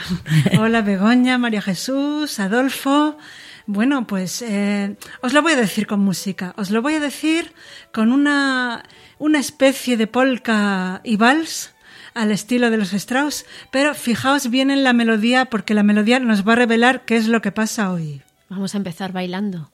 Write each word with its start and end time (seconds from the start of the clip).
Hola, 0.60 0.82
Begoña, 0.82 1.38
María 1.38 1.62
Jesús, 1.62 2.40
Adolfo. 2.40 3.20
Bueno, 3.68 4.08
pues 4.08 4.42
eh, 4.42 4.96
os 5.22 5.32
lo 5.32 5.44
voy 5.44 5.54
a 5.54 5.58
decir 5.58 5.86
con 5.86 6.00
música. 6.00 6.56
Os 6.58 6.72
lo 6.72 6.82
voy 6.82 6.96
a 6.96 7.00
decir 7.00 7.54
con 7.94 8.12
una, 8.12 8.84
una 9.20 9.38
especie 9.38 9.96
de 9.96 10.08
polka 10.08 11.02
y 11.04 11.18
vals 11.18 11.75
al 12.16 12.32
estilo 12.32 12.72
de 12.72 12.78
los 12.78 12.94
Strauss, 12.94 13.46
pero 13.72 13.94
fijaos 13.94 14.50
bien 14.50 14.72
en 14.72 14.84
la 14.84 14.94
melodía 14.94 15.46
porque 15.46 15.76
la 15.76 15.84
melodía 15.84 16.20
nos 16.20 16.48
va 16.48 16.54
a 16.54 16.56
revelar 16.56 17.06
qué 17.06 17.18
es 17.18 17.28
lo 17.28 17.42
que 17.42 17.52
pasa 17.52 17.92
hoy. 17.92 18.24
Vamos 18.50 18.74
a 18.74 18.78
empezar 18.78 19.12
bailando. 19.12 19.70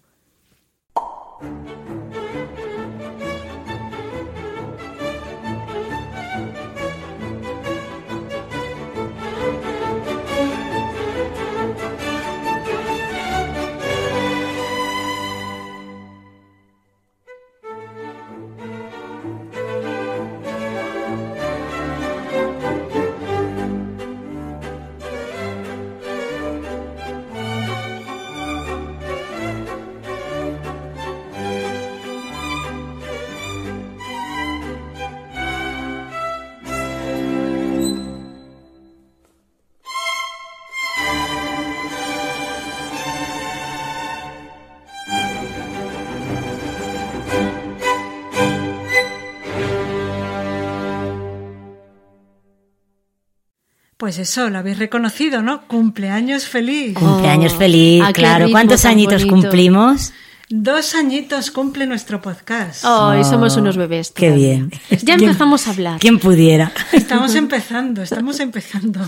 Pues 54.01 54.17
eso, 54.17 54.50
lo 54.50 54.57
habéis 54.57 54.79
reconocido, 54.79 55.44
¿no? 55.44 55.62
Cumpleaños 55.67 56.45
feliz. 56.45 56.95
Cumpleaños 56.97 57.53
Oh, 57.53 57.59
feliz, 57.59 58.01
¿a 58.03 58.07
qué 58.07 58.13
claro. 58.23 58.45
ritmo 58.45 58.53
¿Cuántos 58.56 58.84
añitos 58.85 59.25
bonito? 59.25 59.41
cumplimos? 59.50 60.12
Dos 60.50 60.95
añitos 60.95 61.51
cumple 61.51 61.85
nuestro 61.85 62.19
podcast. 62.19 62.84
Hoy 62.84 63.23
somos 63.23 63.56
unos 63.57 63.78
bebés. 63.78 64.09
Oh, 64.09 64.13
Qué 64.16 64.31
bien. 64.31 64.72
Ya 64.90 64.97
¿Quién- 65.17 65.22
empezamos 65.29 65.67
a 65.67 65.69
hablar. 65.69 66.00
¿Quién 66.00 66.17
pudiera? 66.17 66.72
Estamos 66.91 67.35
empezando, 67.35 68.01
estamos 68.01 68.40
empezando. 68.40 69.07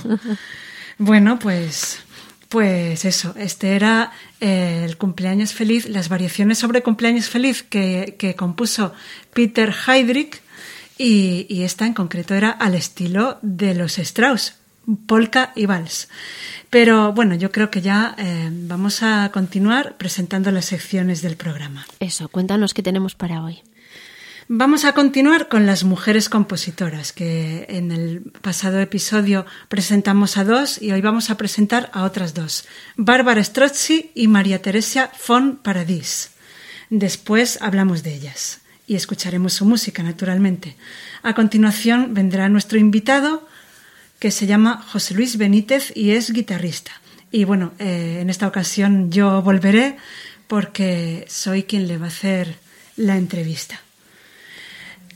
Bueno, 0.99 1.39
pues, 1.39 1.97
pues 2.49 3.03
eso, 3.03 3.33
este 3.35 3.75
era 3.75 4.11
eh, 4.41 4.83
el 4.87 4.97
cumpleaños 4.97 5.53
feliz, 5.53 5.89
las 5.89 6.07
variaciones 6.07 6.59
sobre 6.59 6.83
cumpleaños 6.83 7.29
feliz 7.29 7.63
que, 7.63 8.15
que 8.19 8.35
compuso 8.35 8.93
Peter 9.33 9.73
Heydrich 9.87 10.39
y, 10.99 11.47
y 11.49 11.63
esta 11.63 11.87
en 11.87 11.95
concreto 11.95 12.35
era 12.35 12.51
al 12.51 12.75
estilo 12.75 13.39
de 13.41 13.73
los 13.73 13.97
Strauss, 13.97 14.53
polka 15.05 15.51
y 15.55 15.66
vals. 15.66 16.09
Pero 16.69 17.13
bueno, 17.13 17.35
yo 17.35 17.51
creo 17.51 17.69
que 17.69 17.81
ya 17.81 18.16
eh, 18.17 18.49
vamos 18.51 19.03
a 19.03 19.29
continuar 19.31 19.97
presentando 19.97 20.51
las 20.51 20.66
secciones 20.66 21.21
del 21.21 21.38
programa. 21.38 21.85
Eso, 22.00 22.30
cuéntanos 22.30 22.74
qué 22.74 22.81
tenemos 22.83 23.15
para 23.15 23.44
hoy. 23.44 23.62
Vamos 24.50 24.83
a 24.83 24.91
continuar 24.91 25.47
con 25.47 25.65
las 25.65 25.85
mujeres 25.85 26.27
compositoras, 26.27 27.13
que 27.13 27.65
en 27.69 27.94
el 27.94 28.33
pasado 28.41 28.81
episodio 28.81 29.45
presentamos 29.69 30.38
a 30.38 30.44
dos 30.44 30.81
y 30.81 30.91
hoy 30.91 31.00
vamos 31.00 31.30
a 31.30 31.38
presentar 31.38 31.89
a 31.94 32.03
otras 32.03 32.33
dos, 32.33 32.65
Bárbara 32.97 33.41
Strozzi 33.41 34.12
y 34.13 34.27
María 34.27 34.62
Teresa 34.62 35.12
von 35.27 35.56
Paradis. 35.56 36.31
Después 36.89 37.57
hablamos 37.62 38.03
de 38.03 38.15
ellas 38.15 38.59
y 38.85 38.95
escucharemos 38.95 39.53
su 39.53 39.65
música, 39.65 40.03
naturalmente. 40.03 40.75
A 41.24 41.33
continuación 41.33 42.13
vendrá 42.13 42.50
nuestro 42.50 42.77
invitado, 42.77 43.47
que 44.23 44.31
se 44.31 44.47
llama 44.47 44.81
José 44.87 45.15
Luis 45.15 45.35
Benítez 45.35 45.91
y 45.97 46.11
es 46.11 46.31
guitarrista. 46.31 46.93
Y 47.29 47.43
bueno, 47.43 47.73
eh, 47.77 48.19
en 48.21 48.29
esta 48.29 48.47
ocasión 48.47 49.11
yo 49.11 49.41
volveré 49.41 49.97
porque 50.47 51.25
soy 51.27 51.63
quien 51.63 51.89
le 51.89 51.97
va 51.97 52.05
a 52.05 52.07
hacer 52.07 52.55
la 52.95 53.17
entrevista. 53.17 53.81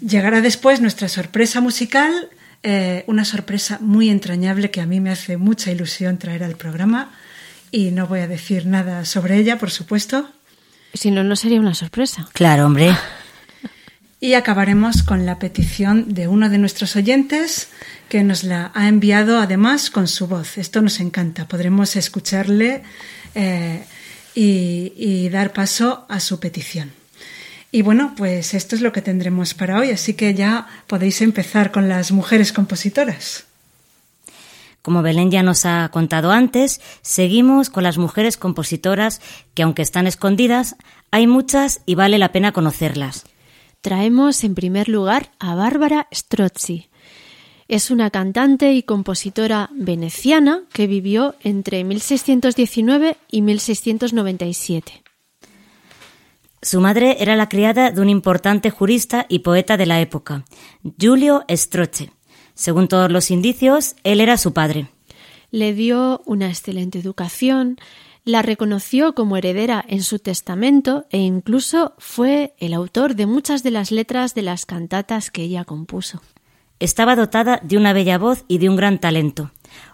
Llegará 0.05 0.41
después 0.41 0.81
nuestra 0.81 1.07
sorpresa 1.07 1.61
musical, 1.61 2.11
eh, 2.63 3.05
una 3.07 3.23
sorpresa 3.23 3.77
muy 3.79 4.09
entrañable 4.09 4.71
que 4.71 4.81
a 4.81 4.85
mí 4.85 4.99
me 4.99 5.11
hace 5.11 5.37
mucha 5.37 5.71
ilusión 5.71 6.17
traer 6.17 6.43
al 6.43 6.57
programa 6.57 7.11
y 7.71 7.91
no 7.91 8.07
voy 8.07 8.19
a 8.19 8.27
decir 8.27 8.65
nada 8.65 9.05
sobre 9.05 9.37
ella, 9.37 9.57
por 9.57 9.71
supuesto. 9.71 10.29
Si 10.93 11.11
no, 11.11 11.23
no 11.23 11.37
sería 11.37 11.61
una 11.61 11.75
sorpresa. 11.75 12.27
Claro, 12.33 12.65
hombre. 12.65 12.93
Y 14.19 14.33
acabaremos 14.33 15.03
con 15.03 15.25
la 15.27 15.37
petición 15.37 16.13
de 16.13 16.27
uno 16.27 16.49
de 16.49 16.57
nuestros 16.57 16.95
oyentes 16.95 17.69
que 18.09 18.23
nos 18.23 18.43
la 18.43 18.71
ha 18.73 18.87
enviado 18.87 19.39
además 19.39 19.91
con 19.91 20.07
su 20.07 20.27
voz. 20.27 20.57
Esto 20.57 20.81
nos 20.81 20.99
encanta. 20.99 21.47
Podremos 21.47 21.95
escucharle 21.95 22.81
eh, 23.35 23.83
y, 24.33 24.93
y 24.97 25.29
dar 25.29 25.53
paso 25.53 26.05
a 26.09 26.19
su 26.19 26.39
petición. 26.39 26.91
Y 27.71 27.83
bueno, 27.83 28.13
pues 28.17 28.55
esto 28.55 28.75
es 28.75 28.81
lo 28.81 28.91
que 28.91 29.03
tendremos 29.03 29.53
para 29.53 29.77
hoy, 29.77 29.91
así 29.91 30.13
que 30.13 30.33
ya 30.33 30.67
podéis 30.87 31.21
empezar 31.21 31.71
con 31.71 31.89
las 31.89 32.11
mujeres 32.11 32.53
compositoras. 32.53 33.45
Como 34.81 35.01
Belén 35.01 35.29
ya 35.29 35.43
nos 35.43 35.65
ha 35.65 35.89
contado 35.89 36.31
antes, 36.31 36.79
seguimos 37.01 37.69
con 37.69 37.83
las 37.83 37.97
mujeres 37.97 38.37
compositoras 38.37 39.21
que 39.53 39.63
aunque 39.63 39.81
están 39.81 40.07
escondidas, 40.07 40.75
hay 41.11 41.27
muchas 41.27 41.81
y 41.85 41.95
vale 41.95 42.17
la 42.17 42.31
pena 42.31 42.53
conocerlas. 42.53 43.25
Traemos 43.87 44.43
en 44.43 44.53
primer 44.53 44.89
lugar 44.89 45.31
a 45.39 45.55
Bárbara 45.55 46.09
Strozzi. 46.13 46.89
Es 47.69 47.89
una 47.89 48.09
cantante 48.09 48.73
y 48.73 48.83
compositora 48.83 49.69
veneciana 49.71 50.63
que 50.73 50.87
vivió 50.87 51.35
entre 51.41 51.85
1619 51.85 53.15
y 53.31 53.41
1697. 53.43 55.03
Su 56.61 56.81
madre 56.81 57.15
era 57.21 57.37
la 57.37 57.47
criada 57.47 57.91
de 57.91 58.01
un 58.01 58.09
importante 58.09 58.71
jurista 58.71 59.25
y 59.29 59.39
poeta 59.39 59.77
de 59.77 59.85
la 59.85 60.01
época, 60.01 60.43
Giulio 60.99 61.45
Strozzi. 61.49 62.09
Según 62.55 62.89
todos 62.89 63.09
los 63.09 63.31
indicios, 63.31 63.95
él 64.03 64.19
era 64.19 64.35
su 64.35 64.51
padre. 64.51 64.89
Le 65.49 65.73
dio 65.73 66.21
una 66.25 66.49
excelente 66.49 66.99
educación, 66.99 67.77
la 68.27 68.41
reconoció 68.41 69.15
como 69.15 69.37
heredera 69.37 69.83
en 69.87 70.03
su 70.03 70.19
testamento 70.19 71.05
e 71.09 71.17
incluso 71.17 71.93
fue 71.97 72.53
el 72.59 72.73
autor 72.73 73.15
de 73.15 73.25
muchas 73.25 73.63
de 73.63 73.71
las 73.71 73.89
letras 73.89 74.35
de 74.35 74.41
las 74.41 74.65
cantatas 74.65 75.31
que 75.31 75.43
ella 75.43 75.63
compuso. 75.63 76.21
Estaba 76.79 77.15
dotada 77.15 77.61
de 77.63 77.77
una 77.77 77.93
bella 77.93 78.17
voz 78.17 78.43
y 78.49 78.57
de 78.57 78.67
un 78.67 78.75
gran 78.75 78.99
talento. 78.99 79.51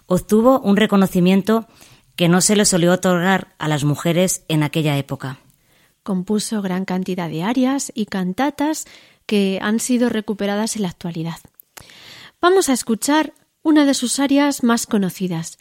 Obtuvo 0.08 0.60
un 0.60 0.78
reconocimiento 0.78 1.68
que 2.16 2.28
no 2.28 2.42
se 2.42 2.56
le 2.56 2.66
solió 2.66 2.94
otorgar 2.94 3.54
a 3.60 3.68
las 3.68 3.84
mujeres 3.84 4.44
en 4.48 4.64
aquella 4.64 4.98
época. 4.98 5.38
Compuso 6.02 6.64
gran 6.64 6.86
cantidad 6.86 7.30
de 7.30 7.44
arias 7.44 7.92
y 7.94 8.08
cantatas 8.08 8.86
que 9.28 9.60
han 9.62 9.80
sido 9.80 10.10
recuperadas 10.10 10.76
en 10.76 10.82
la 10.82 10.90
actualidad. 10.90 11.38
Vamos 12.42 12.68
a 12.68 12.74
escuchar 12.74 13.34
una 13.62 13.86
de 13.86 13.94
sus 13.94 14.20
arias 14.20 14.64
más 14.64 14.88
conocidas, 14.88 15.60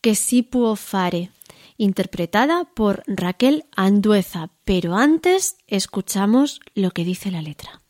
Que 0.00 0.14
si 0.14 0.42
può 0.42 0.76
fare, 0.76 1.30
interpretada 1.78 2.68
por 2.74 3.02
Raquel 3.06 3.64
Andueza, 3.74 4.50
pero 4.64 4.96
antes 4.96 5.56
escuchamos 5.66 6.60
lo 6.74 6.90
que 6.90 7.04
dice 7.04 7.30
la 7.30 7.40
letra. 7.40 7.80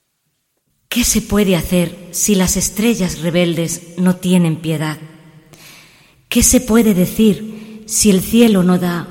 ¿Qué 0.88 1.04
se 1.04 1.20
puede 1.20 1.56
hacer 1.56 2.08
si 2.12 2.34
las 2.34 2.56
estrellas 2.56 3.20
rebeldes 3.20 3.98
no 3.98 4.16
tienen 4.16 4.56
piedad? 4.56 4.98
¿Qué 6.28 6.42
se 6.42 6.60
puede 6.60 6.94
decir 6.94 7.84
si 7.86 8.10
el 8.10 8.20
cielo 8.22 8.62
no 8.62 8.78
da 8.78 9.08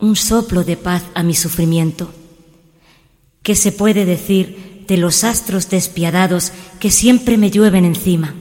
un 0.00 0.16
soplo 0.16 0.64
de 0.64 0.76
paz 0.76 1.04
a 1.14 1.22
mi 1.22 1.34
sufrimiento? 1.34 2.12
¿Qué 3.42 3.54
se 3.54 3.72
puede 3.72 4.04
decir 4.04 4.84
de 4.86 4.96
los 4.96 5.24
astros 5.24 5.68
despiadados 5.68 6.52
que 6.80 6.90
siempre 6.90 7.36
me 7.36 7.50
llueven 7.50 7.84
encima? 7.84 8.34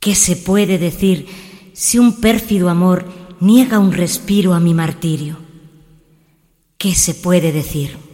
¿Qué 0.00 0.14
se 0.14 0.36
puede 0.36 0.78
decir 0.78 1.26
si 1.72 1.98
un 1.98 2.20
pérfido 2.20 2.68
amor 2.68 3.25
niega 3.40 3.78
un 3.78 3.92
respiro 3.92 4.54
a 4.54 4.60
mi 4.60 4.74
martirio? 4.74 5.36
¿Qué 6.78 6.94
se 6.94 7.14
puede 7.14 7.52
decir? 7.52 8.05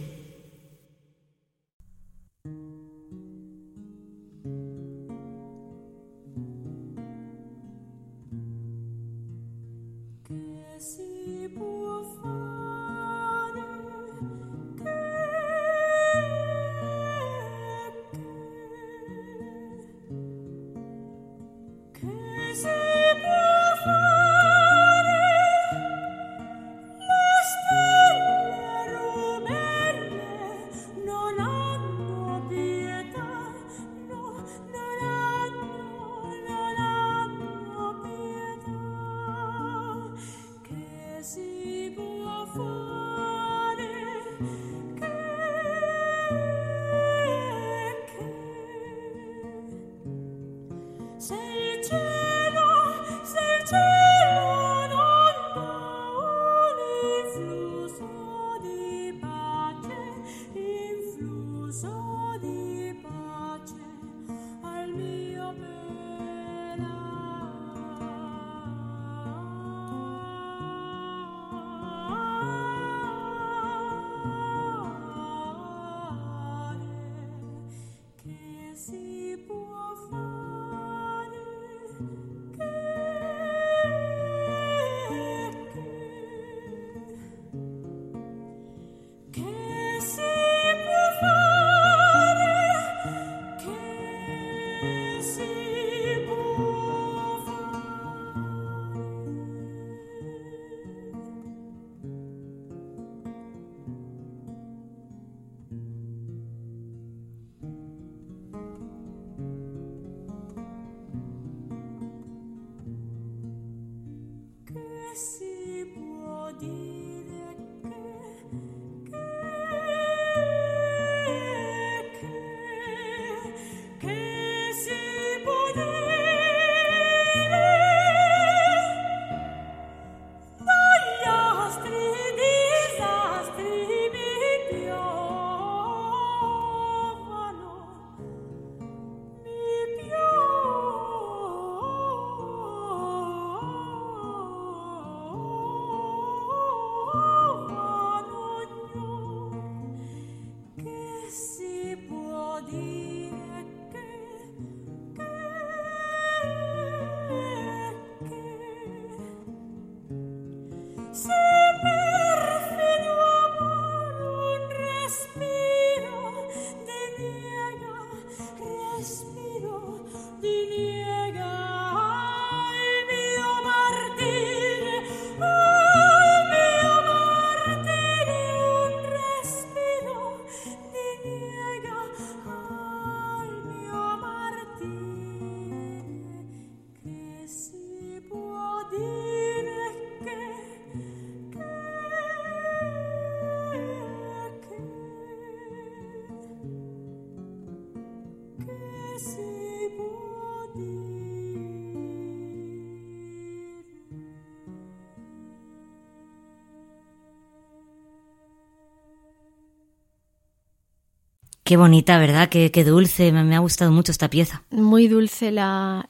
Qué 211.63 211.77
bonita, 211.77 212.17
¿verdad? 212.17 212.49
Qué, 212.49 212.83
dulce. 212.83 213.31
Me, 213.31 213.55
ha 213.55 213.59
gustado 213.59 213.89
mucho 213.91 214.11
esta 214.11 214.29
pieza. 214.29 214.63
Muy 214.69 215.07
dulce 215.07 215.49
la, 215.51 216.09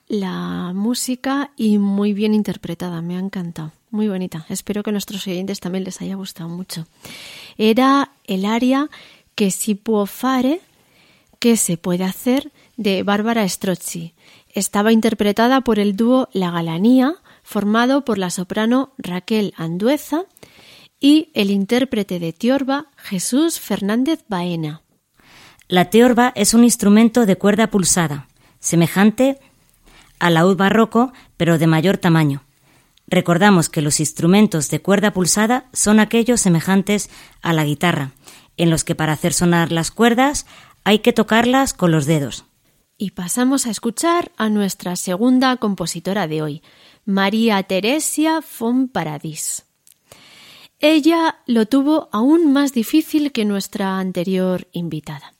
música 0.74 1.52
y 1.56 1.78
muy 1.78 2.14
bien 2.14 2.34
interpretada. 2.34 3.02
Me 3.04 3.18
ha 3.18 3.20
encantado. 3.20 3.72
Muy 3.92 4.08
bonita. 4.08 4.48
Espero 4.50 4.82
que 4.82 4.90
a 4.90 4.94
nuestros 4.94 5.28
oyentes 5.28 5.60
también 5.60 5.84
les 5.84 6.02
haya 6.02 6.16
gustado 6.16 6.50
mucho. 6.50 6.88
Era 7.58 8.12
el 8.26 8.46
aria 8.46 8.90
que 9.36 9.52
si 9.52 9.76
può 9.76 10.08
fare, 10.08 10.62
que 11.38 11.56
se 11.56 11.78
puede 11.78 12.04
hacer, 12.04 12.52
de 12.76 13.04
Bárbara 13.04 13.48
Strozzi. 13.48 14.16
Estaba 14.50 14.92
interpretada 14.92 15.62
por 15.62 15.78
el 15.78 15.96
dúo 15.96 16.30
La 16.34 16.50
Galanía, 16.50 17.16
formado 17.44 18.06
por 18.06 18.18
la 18.18 18.32
soprano 18.32 18.94
Raquel 18.98 19.54
Andueza 19.56 20.24
y 21.00 21.30
el 21.36 21.52
intérprete 21.52 22.18
de 22.18 22.34
tiorba 22.34 22.88
Jesús 22.96 23.60
Fernández 23.60 24.24
Baena. 24.28 24.83
La 25.74 25.90
teorba 25.90 26.32
es 26.36 26.54
un 26.54 26.64
instrumento 26.64 27.26
de 27.26 27.36
cuerda 27.36 27.72
pulsada, 27.72 28.28
semejante 28.60 29.40
al 30.20 30.36
laúd 30.36 30.56
barroco, 30.56 31.14
pero 31.36 31.58
de 31.58 31.66
mayor 31.66 31.98
tamaño. 31.98 32.44
Recordamos 33.08 33.70
que 33.70 33.82
los 33.82 34.00
instrumentos 34.00 34.70
de 34.70 34.84
cuerda 34.84 35.14
pulsada 35.14 35.66
son 35.74 36.00
aquellos 36.00 36.42
semejantes 36.42 37.10
a 37.42 37.54
la 37.54 37.66
guitarra, 37.66 38.12
en 38.56 38.70
los 38.70 38.84
que 38.84 38.94
para 38.94 39.14
hacer 39.14 39.34
sonar 39.34 39.72
las 39.72 39.90
cuerdas 39.90 40.46
hay 40.84 41.00
que 41.00 41.12
tocarlas 41.12 41.74
con 41.74 41.92
los 41.92 42.06
dedos. 42.06 42.46
Y 43.00 43.10
pasamos 43.10 43.66
a 43.66 43.72
escuchar 43.72 44.32
a 44.38 44.50
nuestra 44.50 44.96
segunda 44.96 45.58
compositora 45.58 46.28
de 46.28 46.44
hoy, 46.44 46.62
María 47.04 47.64
Teresia 47.64 48.44
von 48.60 48.90
Paradis. 48.90 49.66
Ella 50.80 51.40
lo 51.48 51.66
tuvo 51.66 52.10
aún 52.12 52.54
más 52.54 52.74
difícil 52.74 53.32
que 53.32 53.44
nuestra 53.44 53.98
anterior 53.98 54.68
invitada. 54.72 55.33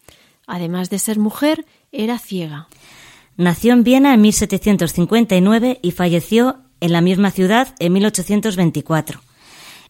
Además 0.48 0.90
de 0.90 1.00
ser 1.00 1.20
mujer, 1.20 1.66
era 1.92 2.20
ciega. 2.20 2.68
Nació 3.38 3.74
en 3.74 3.84
Viena 3.84 4.14
en 4.14 4.22
1759 4.22 5.80
y 5.82 5.92
falleció 5.92 6.60
en 6.80 6.92
la 6.92 7.02
misma 7.02 7.32
ciudad 7.32 7.76
en 7.80 7.94
1824. 7.94 9.22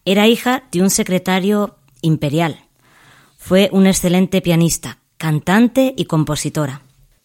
Era 0.05 0.27
hija 0.27 0.63
de 0.71 0.81
un 0.81 0.89
secretario 0.89 1.77
imperial. 2.01 2.59
Fue 3.37 3.69
un 3.73 3.87
excelente 3.87 4.41
pianista, 4.41 4.99
cantante 5.17 5.93
y 5.97 6.05
compositora. 6.05 6.81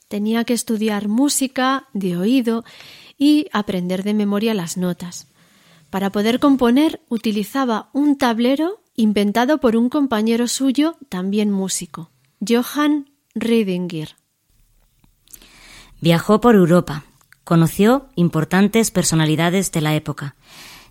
Tenía 0.08 0.44
que 0.44 0.54
estudiar 0.54 1.08
música 1.08 1.86
de 1.92 2.16
oído 2.16 2.64
y 3.18 3.46
aprender 3.52 4.04
de 4.04 4.14
memoria 4.14 4.54
las 4.54 4.76
notas. 4.76 5.28
Para 5.90 6.10
poder 6.10 6.40
componer 6.40 7.00
utilizaba 7.08 7.90
un 7.92 8.16
tablero 8.16 8.80
inventado 8.94 9.58
por 9.58 9.76
un 9.76 9.88
compañero 9.88 10.48
suyo, 10.48 10.96
también 11.08 11.50
músico, 11.50 12.10
Johann 12.46 13.07
Riedinger. 13.40 14.16
Viajó 16.00 16.40
por 16.40 16.54
Europa, 16.54 17.04
conoció 17.44 18.08
importantes 18.14 18.90
personalidades 18.90 19.72
de 19.72 19.80
la 19.80 19.94
época, 19.94 20.36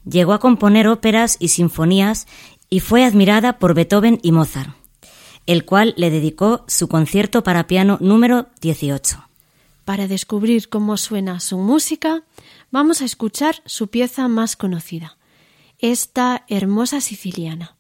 llegó 0.10 0.34
a 0.34 0.40
componer 0.40 0.88
óperas 0.88 1.38
y 1.40 1.50
sinfonías 1.50 2.28
y 2.70 2.82
fue 2.82 3.06
admirada 3.06 3.60
por 3.60 3.74
Beethoven 3.74 4.20
y 4.22 4.32
Mozart, 4.32 4.76
el 5.46 5.64
cual 5.64 5.94
le 5.98 6.10
dedicó 6.10 6.66
su 6.68 6.88
concierto 6.88 7.44
para 7.44 7.68
piano 7.68 7.98
número 8.02 8.48
18. 8.62 9.28
Para 9.86 10.08
descubrir 10.08 10.68
cómo 10.68 10.98
suena 10.98 11.40
su 11.40 11.58
música, 11.58 12.24
vamos 12.72 13.02
a 13.02 13.06
escuchar 13.06 13.62
su 13.66 13.88
pieza 13.88 14.28
más 14.28 14.58
conocida, 14.58 15.18
esta 15.80 16.44
hermosa 16.50 17.00
siciliana. 17.00 17.77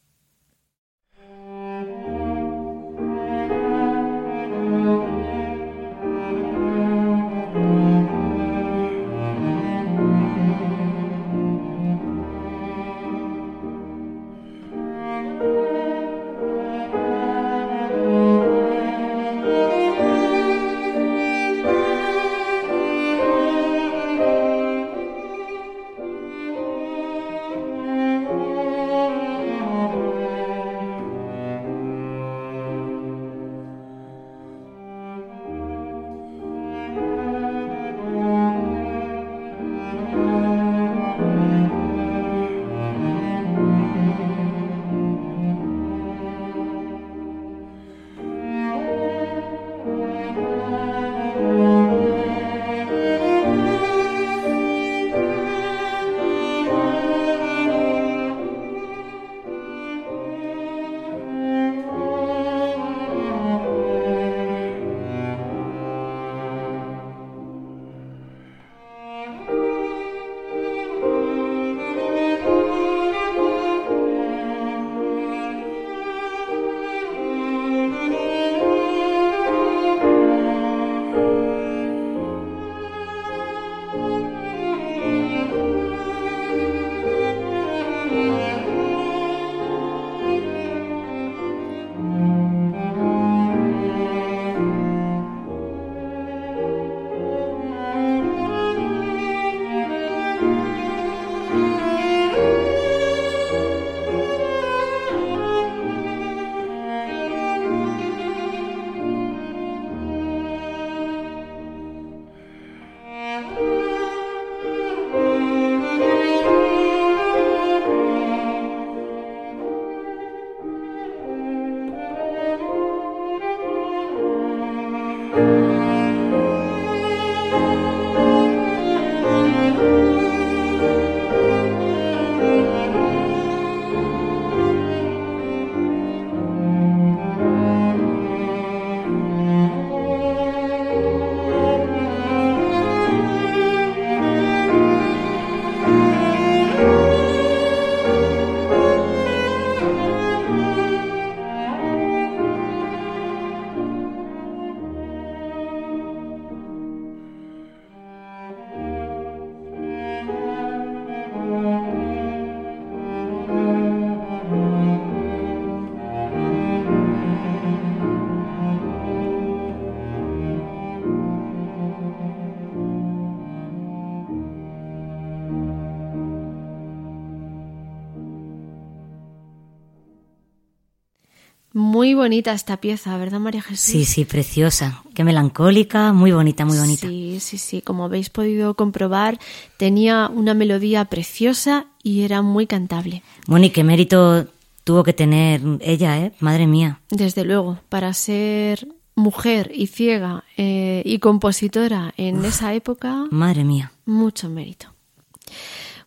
Bonita 182.17 182.51
esta 182.51 182.77
pieza, 182.77 183.15
¿verdad, 183.17 183.39
María 183.39 183.61
Jesús? 183.61 183.79
Sí, 183.79 184.03
sí, 184.03 184.25
preciosa. 184.25 185.01
Qué 185.13 185.23
melancólica, 185.23 186.11
muy 186.11 186.33
bonita, 186.33 186.65
muy 186.65 186.77
bonita. 186.77 187.07
Sí, 187.07 187.37
sí, 187.39 187.57
sí. 187.57 187.81
Como 187.81 188.03
habéis 188.03 188.29
podido 188.29 188.73
comprobar, 188.73 189.39
tenía 189.77 190.29
una 190.33 190.53
melodía 190.53 191.05
preciosa 191.05 191.87
y 192.03 192.23
era 192.23 192.41
muy 192.41 192.67
cantable. 192.67 193.23
Bueno, 193.47 193.67
y 193.67 193.69
qué 193.69 193.85
mérito 193.85 194.47
tuvo 194.83 195.03
que 195.03 195.13
tener 195.13 195.61
ella, 195.79 196.17
¿eh? 196.19 196.33
Madre 196.39 196.67
mía. 196.67 196.99
Desde 197.09 197.45
luego, 197.45 197.79
para 197.87 198.13
ser 198.13 198.87
mujer 199.15 199.71
y 199.73 199.87
ciega 199.87 200.43
eh, 200.57 201.01
y 201.05 201.19
compositora 201.19 202.13
en 202.17 202.43
esa 202.43 202.73
época. 202.73 203.25
Madre 203.31 203.63
mía. 203.63 203.91
Mucho 204.05 204.49
mérito. 204.49 204.93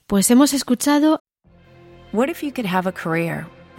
Pues 0.06 0.30
hemos 0.30 0.52
escuchado. 0.52 1.20
What 2.12 2.28
if 2.28 2.42
you 2.42 2.52
could 2.52 2.66
have 2.66 2.88
a 2.88 2.92
career 2.92 3.46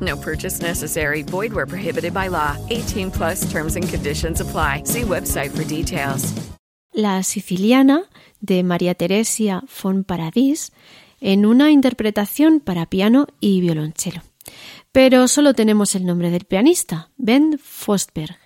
No 0.00 0.16
purchase 0.16 0.60
necessary. 0.60 1.22
Void 1.22 1.52
where 1.52 1.66
prohibited 1.66 2.12
by 2.12 2.28
law. 2.28 2.56
18 2.70 3.10
plus 3.10 3.50
terms 3.50 3.76
and 3.76 3.88
conditions 3.88 4.40
apply. 4.40 4.82
See 4.84 5.02
website 5.02 5.50
for 5.50 5.64
details. 5.64 6.34
La 6.92 7.22
siciliana 7.22 8.04
de 8.40 8.62
María 8.62 8.94
Teresia 8.94 9.62
von 9.82 10.04
Paradis 10.04 10.72
en 11.20 11.46
una 11.46 11.70
interpretación 11.70 12.60
para 12.60 12.86
piano 12.86 13.26
y 13.40 13.60
violonchelo. 13.60 14.22
Pero 14.92 15.26
solo 15.26 15.54
tenemos 15.54 15.94
el 15.94 16.06
nombre 16.06 16.30
del 16.30 16.44
pianista, 16.44 17.10
Ben 17.16 17.58
Fostberg. 17.60 18.38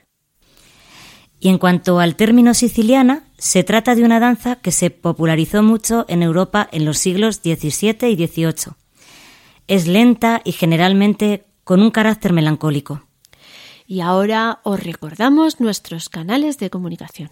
Y 1.41 1.49
en 1.49 1.59
cuanto 1.59 2.01
al 2.01 2.17
término 2.17 2.55
siciliana, 2.55 3.25
se 3.37 3.65
trata 3.65 3.95
de 3.95 4.05
una 4.05 4.19
danza 4.19 4.57
que 4.57 4.73
se 4.73 4.91
popularizó 4.91 5.63
mucho 5.63 6.05
en 6.09 6.23
Europa 6.23 6.69
en 6.73 6.85
los 6.85 6.99
siglos 6.99 7.37
XVII 7.37 8.09
y 8.09 8.27
XVIII. 8.27 8.75
Es 9.69 9.87
lenta 9.87 10.43
y 10.45 10.51
generalmente 10.53 11.47
con 11.63 11.83
un 11.83 11.91
carácter 11.91 12.33
melancólico. 12.33 13.03
Y 13.87 14.01
ahora 14.01 14.61
os 14.65 14.83
recordamos 14.83 15.61
nuestros 15.61 16.09
canales 16.09 16.57
de 16.59 16.71
comunicación. 16.71 17.31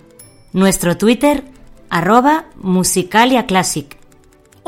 Nuestro 0.53 0.97
Twitter, 0.97 1.45
arroba 1.91 2.47
musicaliaclassic. 2.57 3.96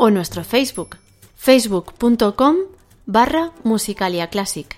O 0.01 0.09
nuestro 0.11 0.45
Facebook, 0.45 0.95
facebook.com 1.35 2.55
barra 3.05 3.51
musicaliaclassic. 3.65 4.77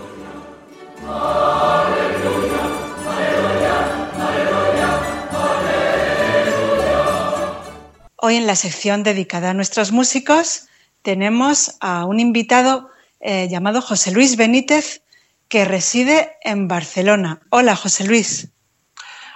Hoy 8.31 8.37
en 8.37 8.47
la 8.47 8.55
sección 8.55 9.03
dedicada 9.03 9.49
a 9.49 9.53
nuestros 9.53 9.91
músicos 9.91 10.69
tenemos 11.01 11.75
a 11.81 12.05
un 12.05 12.21
invitado 12.21 12.89
eh, 13.19 13.49
llamado 13.49 13.81
José 13.81 14.11
Luis 14.11 14.37
Benítez 14.37 15.03
que 15.49 15.65
reside 15.65 16.37
en 16.41 16.69
Barcelona. 16.69 17.41
Hola, 17.49 17.75
José 17.75 18.05
Luis. 18.05 18.47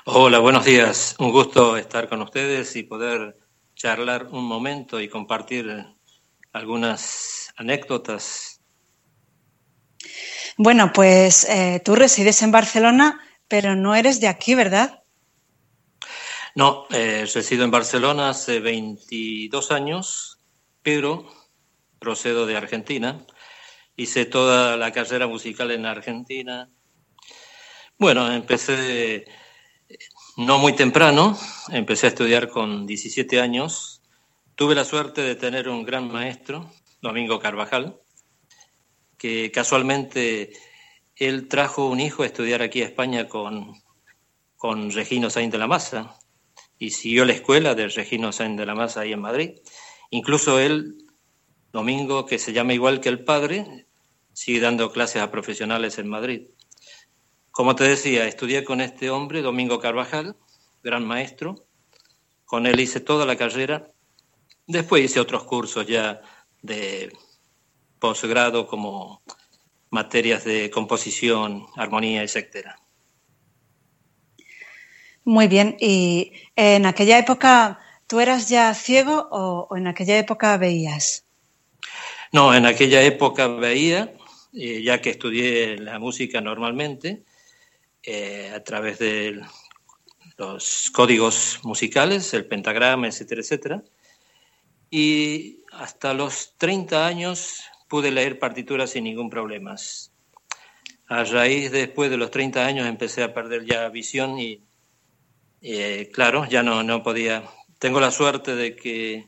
Hola, 0.05 0.39
buenos 0.39 0.63
días. 0.63 1.13
Un 1.19 1.33
gusto 1.33 1.75
estar 1.75 2.07
con 2.07 2.21
ustedes 2.21 2.73
y 2.77 2.83
poder 2.83 3.37
charlar 3.75 4.27
un 4.31 4.45
momento 4.45 5.01
y 5.01 5.09
compartir 5.09 5.85
algunas 6.53 7.51
anécdotas. 7.57 8.61
Bueno, 10.55 10.93
pues 10.93 11.43
eh, 11.49 11.81
tú 11.83 11.95
resides 11.95 12.41
en 12.43 12.51
Barcelona, 12.51 13.19
pero 13.49 13.75
no 13.75 13.93
eres 13.93 14.21
de 14.21 14.29
aquí, 14.29 14.55
¿verdad? 14.55 15.03
No, 16.55 16.87
eh, 16.89 17.25
resido 17.33 17.65
en 17.65 17.71
Barcelona 17.71 18.29
hace 18.29 18.61
22 18.61 19.71
años, 19.71 20.39
pero 20.81 21.29
procedo 21.99 22.45
de 22.45 22.55
Argentina. 22.55 23.27
Hice 23.97 24.23
toda 24.23 24.77
la 24.77 24.93
carrera 24.93 25.27
musical 25.27 25.71
en 25.71 25.85
Argentina. 25.85 26.69
Bueno, 27.97 28.31
empecé 28.31 29.25
no 30.37 30.57
muy 30.57 30.71
temprano, 30.73 31.37
empecé 31.71 32.07
a 32.07 32.09
estudiar 32.09 32.47
con 32.47 32.87
17 32.87 33.41
años. 33.41 34.01
Tuve 34.55 34.75
la 34.75 34.85
suerte 34.85 35.23
de 35.23 35.35
tener 35.35 35.67
un 35.67 35.83
gran 35.83 36.09
maestro, 36.09 36.71
Domingo 37.01 37.37
Carvajal, 37.37 37.99
que 39.17 39.51
casualmente 39.51 40.53
él 41.17 41.49
trajo 41.49 41.89
un 41.89 41.99
hijo 41.99 42.23
a 42.23 42.27
estudiar 42.27 42.61
aquí 42.61 42.81
a 42.81 42.85
España 42.85 43.27
con, 43.27 43.73
con 44.55 44.89
Regino 44.91 45.29
Sainz 45.29 45.51
de 45.51 45.57
la 45.57 45.67
Maza 45.67 46.17
y 46.77 46.91
siguió 46.91 47.25
la 47.25 47.33
escuela 47.33 47.75
de 47.75 47.87
Regino 47.87 48.31
Sainz 48.31 48.57
de 48.57 48.65
la 48.65 48.75
Maza 48.75 49.01
ahí 49.01 49.13
en 49.13 49.21
Madrid. 49.21 49.59
Incluso 50.09 50.59
él, 50.59 50.97
Domingo, 51.71 52.25
que 52.25 52.39
se 52.39 52.53
llama 52.53 52.73
igual 52.73 53.01
que 53.01 53.09
el 53.09 53.23
padre, 53.23 53.87
sigue 54.33 54.59
dando 54.59 54.91
clases 54.91 55.21
a 55.21 55.31
profesionales 55.31 55.97
en 55.97 56.07
Madrid. 56.07 56.47
Como 57.51 57.75
te 57.75 57.85
decía, 57.85 58.27
estudié 58.27 58.65
con 58.65 58.81
este 58.81 59.09
hombre, 59.09 59.41
Domingo 59.41 59.79
Carvajal, 59.79 60.35
gran 60.83 61.05
maestro. 61.05 61.65
Con 62.43 62.67
él 62.67 62.79
hice 62.79 62.99
toda 62.99 63.25
la 63.25 63.37
carrera. 63.37 63.91
Después 64.67 65.03
hice 65.03 65.19
otros 65.19 65.45
cursos 65.45 65.87
ya 65.87 66.21
de 66.61 67.13
posgrado 67.99 68.67
como 68.67 69.23
materias 69.89 70.43
de 70.43 70.69
composición, 70.69 71.65
armonía, 71.75 72.23
etcétera. 72.23 72.75
Muy 75.25 75.47
bien. 75.47 75.75
¿Y 75.79 76.31
en 76.55 76.85
aquella 76.85 77.17
época 77.19 77.79
tú 78.07 78.19
eras 78.19 78.47
ya 78.49 78.73
ciego 78.73 79.27
o, 79.31 79.75
en 79.75 79.87
aquella 79.87 80.17
época 80.19 80.57
veías? 80.57 81.25
No, 82.31 82.53
en 82.53 82.65
aquella 82.65 83.01
época 83.01 83.47
veía, 83.47 84.13
eh, 84.53 84.83
ya 84.83 85.01
que 85.01 85.09
estudié 85.11 85.77
la 85.77 85.99
música 85.99 86.41
normalmente. 86.41 87.23
eh, 88.07 88.51
a 88.53 88.63
través 88.63 88.99
de 88.99 89.41
los 90.37 90.91
códigos 90.91 91.59
musicales, 91.63 92.33
el 92.35 92.45
pentagrama, 92.45 93.07
etcétera, 93.07 93.41
etcétera. 93.41 93.83
Y 94.91 95.63
hasta 95.71 96.13
los 96.13 96.53
30 96.57 97.07
años 97.07 97.63
pude 97.87 98.11
leer 98.11 98.37
partituras 98.39 98.91
sin 98.91 99.05
ningún 99.05 99.29
problema. 99.29 99.75
A 101.07 101.23
raíz 101.23 101.71
después 101.71 102.11
de 102.11 102.17
los 102.17 102.31
30 102.31 102.65
años 102.65 102.87
empecé 102.87 103.23
a 103.23 103.33
perder 103.33 103.65
ya 103.65 103.89
visión 103.89 104.39
y, 104.39 104.61
eh, 105.67 106.11
claro, 106.13 106.45
ya 106.45 106.61
no, 106.61 106.83
no 106.83 107.01
podía. 107.01 107.43
Tengo 107.79 107.99
la 107.99 108.11
suerte 108.11 108.55
de 108.55 108.75
que 108.75 109.27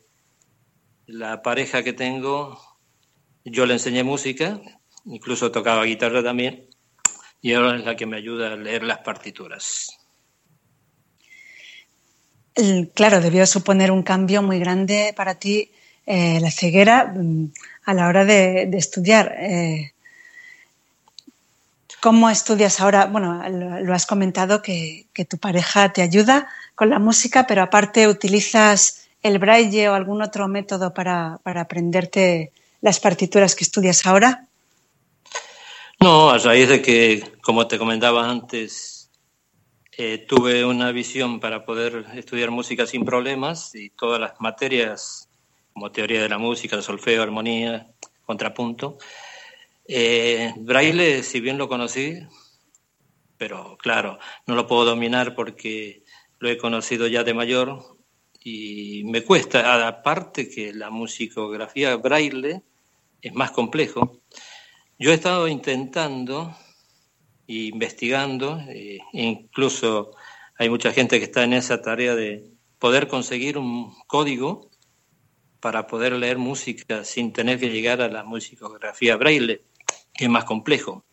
la 1.08 1.42
pareja 1.42 1.82
que 1.82 1.94
tengo, 1.94 2.62
yo 3.44 3.66
le 3.66 3.74
enseñé 3.74 4.04
música, 4.04 4.62
incluso 5.06 5.52
tocaba 5.52 5.84
guitarra 5.86 6.24
también, 6.24 6.68
y 7.42 7.54
ahora 7.54 7.78
es 7.78 7.86
la 7.86 7.96
que 7.96 8.06
me 8.06 8.18
ayuda 8.18 8.54
a 8.54 8.56
leer 8.56 8.84
las 8.84 9.00
partituras. 9.00 9.88
Claro, 12.94 13.20
debió 13.20 13.46
suponer 13.46 13.92
un 13.92 14.04
cambio 14.04 14.42
muy 14.44 14.60
grande 14.60 15.14
para 15.16 15.36
ti 15.36 15.72
eh, 16.06 16.40
la 16.40 16.52
ceguera 16.52 17.14
mm, 17.16 17.52
a 17.86 17.94
la 17.94 18.08
hora 18.08 18.26
de, 18.26 18.70
estudiar. 18.74 19.36
Eh, 19.40 19.94
¿Cómo 22.00 22.30
estudias 22.30 22.80
ahora? 22.80 23.06
Bueno, 23.06 23.42
lo, 23.50 23.94
has 23.94 24.06
comentado 24.06 24.62
que, 24.62 25.08
tu 25.28 25.38
pareja 25.38 25.92
te 25.94 26.04
ayuda 26.04 26.48
con 26.76 26.90
la 26.90 27.00
música, 27.00 27.48
pero 27.48 27.64
aparte 27.64 28.08
utilizas 28.08 29.10
el 29.24 29.40
braille 29.40 29.90
o 29.90 29.96
algún 29.96 30.22
otro 30.22 30.48
método 30.48 30.94
para, 30.94 31.40
aprenderte 31.44 32.52
las 32.82 33.00
partituras 33.00 33.56
que 33.56 33.64
estudias 33.64 34.06
ahora. 34.06 34.46
No, 36.00 36.30
a 36.30 36.38
raíz 36.38 36.70
de 36.70 36.84
que, 36.84 37.34
como 37.42 37.68
te 37.68 37.80
comentaba 37.80 38.30
antes, 38.30 39.10
eh, 39.98 40.20
tuve 40.20 40.64
una 40.64 40.92
visión 40.92 41.40
para 41.40 41.66
poder 41.66 42.06
estudiar 42.14 42.52
música 42.52 42.86
sin 42.86 43.04
problemas 43.04 43.74
y 43.74 43.90
todas 43.90 44.22
las 44.22 44.40
materias 44.40 45.28
como 45.74 45.92
teoría 45.92 46.22
de 46.22 46.30
la 46.30 46.38
música, 46.38 46.80
solfeo, 46.84 47.24
armonía, 47.24 47.88
contrapunto. 48.24 49.00
Eh, 49.88 50.54
braille, 50.58 51.24
si 51.24 51.40
bien 51.40 51.58
lo 51.58 51.70
conocí, 51.70 52.20
pero 53.38 53.78
claro, 53.78 54.20
no 54.46 54.56
lo 54.56 54.68
puedo 54.68 54.84
dominar 54.84 55.34
porque 55.34 56.04
lo 56.40 56.50
he 56.50 56.58
conocido 56.58 57.08
ya 57.08 57.24
de 57.24 57.34
mayor 57.34 57.98
y 58.44 59.04
me 59.06 59.24
cuesta, 59.24 59.88
aparte 59.88 60.50
que 60.50 60.74
la 60.74 60.90
musicografía 60.90 61.96
braille 61.96 62.64
es 63.22 63.34
más 63.34 63.52
complejo. 63.52 64.22
Yo 65.00 65.12
he 65.12 65.14
estado 65.14 65.48
intentando 65.48 66.56
e 67.48 67.54
investigando, 67.68 68.60
e 68.68 69.00
incluso 69.14 70.12
hay 70.58 70.70
mucha 70.70 70.92
gente 70.92 71.20
que 71.20 71.26
está 71.26 71.44
en 71.44 71.54
esa 71.54 71.82
tarea 71.82 72.14
de 72.14 72.52
poder 72.78 73.08
conseguir 73.08 73.58
un 73.58 73.96
código 74.06 74.70
para 75.62 75.88
poder 75.88 76.14
leer 76.14 76.38
música 76.38 77.06
sin 77.06 77.32
tener 77.32 77.60
que 77.60 77.70
llegar 77.70 78.02
a 78.02 78.10
la 78.10 78.24
musicografía 78.24 79.16
braille, 79.16 79.64
que 80.18 80.26
es 80.26 80.30
más 80.30 80.44
complejo. 80.44 81.06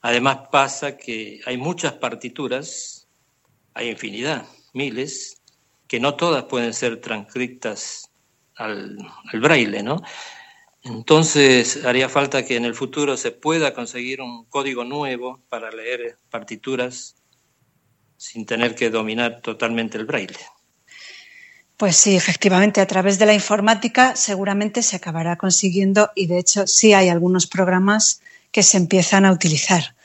Además 0.00 0.48
pasa 0.50 0.96
que 0.96 1.40
hay 1.46 1.56
muchas 1.56 1.94
partituras, 1.94 3.08
hay 3.74 3.90
infinidad, 3.90 4.46
miles, 4.72 5.40
que 5.86 6.00
no 6.00 6.14
todas 6.14 6.44
pueden 6.44 6.74
ser 6.74 7.00
transcritas 7.00 8.10
al, 8.56 8.98
al 9.32 9.40
braille, 9.40 9.82
¿no? 9.82 10.02
Entonces 10.82 11.84
haría 11.84 12.08
falta 12.08 12.44
que 12.44 12.56
en 12.56 12.66
el 12.66 12.74
futuro 12.74 13.16
se 13.16 13.30
pueda 13.30 13.72
conseguir 13.72 14.20
un 14.20 14.44
código 14.46 14.84
nuevo 14.84 15.42
para 15.48 15.70
leer 15.70 16.18
partituras 16.30 17.16
sin 18.16 18.44
tener 18.44 18.74
que 18.74 18.90
dominar 18.90 19.40
totalmente 19.40 19.96
el 19.96 20.04
braille. 20.04 20.36
Pues 21.76 21.96
sí, 21.96 22.14
efectivamente, 22.14 22.80
a 22.80 22.86
través 22.86 23.18
de 23.18 23.26
la 23.26 23.34
informática 23.34 24.14
seguramente 24.14 24.82
se 24.82 24.96
acabará 24.96 25.36
consiguiendo 25.36 26.10
y 26.14 26.26
de 26.26 26.38
hecho 26.38 26.66
sí 26.68 26.92
hay 26.92 27.08
algunos 27.08 27.48
programas 27.48 28.20
que 28.52 28.62
se 28.62 28.76
empiezan 28.76 29.24
a 29.24 29.32
utilizar. 29.32 29.96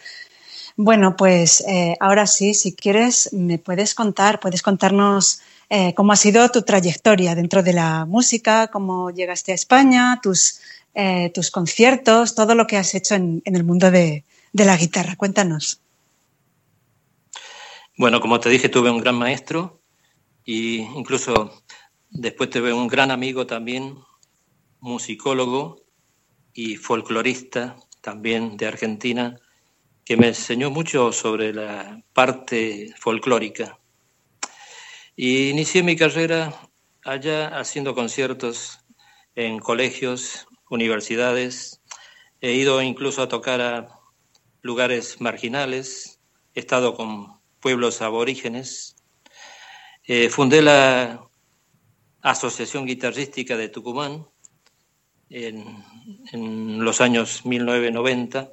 Bueno, 0.75 1.15
pues 1.15 1.61
eh, 1.67 1.95
ahora 1.99 2.25
sí, 2.25 2.55
si 2.55 2.73
quieres, 2.73 3.31
me 3.33 3.59
puedes 3.59 3.93
contar, 3.93 4.39
puedes 4.39 4.63
contarnos 4.63 5.41
eh, 5.69 5.93
cómo 5.93 6.13
ha 6.13 6.15
sido 6.15 6.49
tu 6.49 6.63
trayectoria 6.63 7.35
dentro 7.35 7.61
de 7.61 7.73
la 7.73 8.05
música, 8.05 8.67
cómo 8.67 9.11
llegaste 9.11 9.51
a 9.51 9.55
España, 9.55 10.19
tus, 10.23 10.61
eh, 10.95 11.29
tus 11.35 11.51
conciertos, 11.51 12.33
todo 12.33 12.55
lo 12.55 12.65
que 12.65 12.77
has 12.77 12.95
hecho 12.95 13.13
en, 13.13 13.43
en 13.45 13.55
el 13.55 13.63
mundo 13.63 13.91
de, 13.91 14.23
de 14.53 14.65
la 14.65 14.75
guitarra. 14.75 15.15
Cuéntanos. 15.15 15.81
Bueno, 17.95 18.21
como 18.21 18.39
te 18.39 18.49
dije, 18.49 18.69
tuve 18.69 18.89
un 18.89 18.99
gran 18.99 19.15
maestro 19.15 19.78
y 20.51 20.79
incluso 20.95 21.63
después 22.09 22.49
tuve 22.49 22.73
un 22.73 22.87
gran 22.87 23.11
amigo 23.11 23.45
también, 23.45 23.99
musicólogo 24.79 25.85
y 26.55 26.75
folclorista 26.75 27.75
también 28.01 28.57
de 28.57 28.65
Argentina, 28.65 29.39
que 30.03 30.17
me 30.17 30.29
enseñó 30.29 30.71
mucho 30.71 31.11
sobre 31.11 31.53
la 31.53 32.03
parte 32.13 32.91
folclórica. 32.97 33.77
Y 35.15 35.49
inicié 35.49 35.83
mi 35.83 35.95
carrera 35.95 36.59
allá 37.03 37.49
haciendo 37.49 37.93
conciertos 37.93 38.79
en 39.35 39.59
colegios, 39.59 40.47
universidades. 40.71 41.83
He 42.41 42.53
ido 42.53 42.81
incluso 42.81 43.21
a 43.21 43.29
tocar 43.29 43.61
a 43.61 43.99
lugares 44.63 45.21
marginales. 45.21 46.19
He 46.55 46.61
estado 46.61 46.95
con 46.95 47.39
pueblos 47.59 48.01
aborígenes 48.01 48.95
eh, 50.11 50.27
fundé 50.31 50.63
la 50.63 51.29
Asociación 52.23 52.87
Guitarrística 52.87 53.55
de 53.55 53.69
Tucumán 53.69 54.25
en, 55.29 56.83
los 56.83 56.99
años 56.99 57.45
1990 57.45 58.51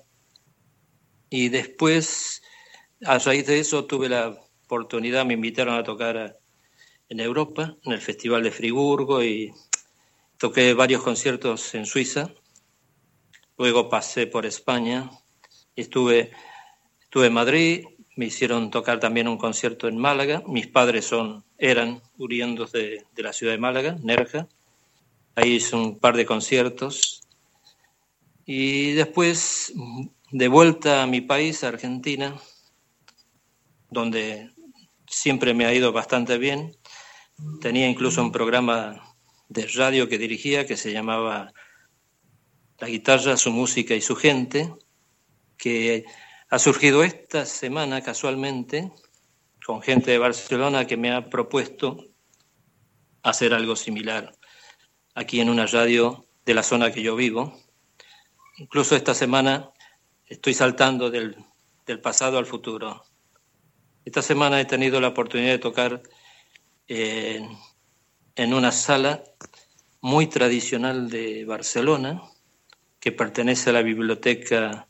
y 1.30 1.48
después, 1.48 2.42
a 3.06 3.18
raíz 3.18 3.46
de 3.46 3.60
eso, 3.60 3.86
tuve 3.86 4.10
la 4.10 4.38
oportunidad, 4.66 5.24
me 5.24 5.32
invitaron 5.32 5.76
a 5.76 5.82
tocar 5.82 6.38
en 7.08 7.20
Europa, 7.20 7.74
en 7.84 7.92
el 7.92 8.02
Festival 8.02 8.42
de 8.42 8.50
Friburgo 8.50 9.24
y 9.24 9.50
toqué 10.36 10.74
varios 10.74 11.02
conciertos 11.02 11.74
en 11.74 11.86
Suiza. 11.86 12.34
Luego 13.56 13.88
pasé 13.88 14.26
por 14.26 14.44
España, 14.44 15.10
estuve, 15.74 16.32
estuve 17.00 17.28
en 17.28 17.32
Madrid, 17.32 17.86
me 18.16 18.26
hicieron 18.26 18.70
tocar 18.70 18.98
también 18.98 19.28
un 19.28 19.36
concierto 19.36 19.88
en 19.88 19.98
Málaga. 19.98 20.42
Mis 20.46 20.66
padres 20.66 21.04
son, 21.04 21.44
eran 21.58 22.02
oriundos 22.18 22.72
de, 22.72 23.04
de 23.14 23.22
la 23.22 23.32
ciudad 23.32 23.52
de 23.52 23.58
Málaga, 23.58 23.96
Nerja. 24.02 24.48
Ahí 25.34 25.56
hice 25.56 25.76
un 25.76 25.98
par 25.98 26.16
de 26.16 26.24
conciertos. 26.24 27.22
Y 28.46 28.92
después, 28.92 29.74
de 30.30 30.48
vuelta 30.48 31.02
a 31.02 31.06
mi 31.06 31.20
país, 31.20 31.62
Argentina, 31.62 32.34
donde 33.90 34.50
siempre 35.06 35.52
me 35.52 35.66
ha 35.66 35.74
ido 35.74 35.92
bastante 35.92 36.38
bien. 36.38 36.74
Tenía 37.60 37.86
incluso 37.86 38.22
un 38.22 38.32
programa 38.32 39.14
de 39.48 39.66
radio 39.66 40.08
que 40.08 40.18
dirigía 40.18 40.66
que 40.66 40.78
se 40.78 40.92
llamaba 40.92 41.52
La 42.78 42.88
guitarra, 42.88 43.36
su 43.36 43.50
música 43.50 43.94
y 43.94 44.00
su 44.00 44.16
gente, 44.16 44.72
que 45.58 46.06
ha 46.48 46.58
surgido 46.58 47.02
esta 47.02 47.44
semana 47.44 48.02
casualmente 48.02 48.92
con 49.64 49.82
gente 49.82 50.12
de 50.12 50.18
Barcelona 50.18 50.86
que 50.86 50.96
me 50.96 51.10
ha 51.12 51.28
propuesto 51.28 52.06
hacer 53.22 53.52
algo 53.52 53.74
similar 53.74 54.32
aquí 55.14 55.40
en 55.40 55.50
una 55.50 55.66
radio 55.66 56.26
de 56.44 56.54
la 56.54 56.62
zona 56.62 56.92
que 56.92 57.02
yo 57.02 57.16
vivo. 57.16 57.58
Incluso 58.58 58.94
esta 58.94 59.14
semana 59.14 59.70
estoy 60.26 60.54
saltando 60.54 61.10
del, 61.10 61.36
pasado 62.00 62.38
al 62.38 62.46
futuro. 62.46 63.02
Esta 64.04 64.22
semana 64.22 64.60
he 64.60 64.64
tenido 64.64 65.00
la 65.00 65.08
oportunidad 65.08 65.50
de 65.50 65.58
tocar 65.58 66.02
en 66.86 68.54
una 68.54 68.70
sala 68.70 69.24
muy 70.00 70.28
tradicional 70.28 71.10
de 71.10 71.44
Barcelona 71.44 72.22
que 73.00 73.10
pertenece 73.10 73.70
a 73.70 73.72
la 73.72 73.82
biblioteca 73.82 74.86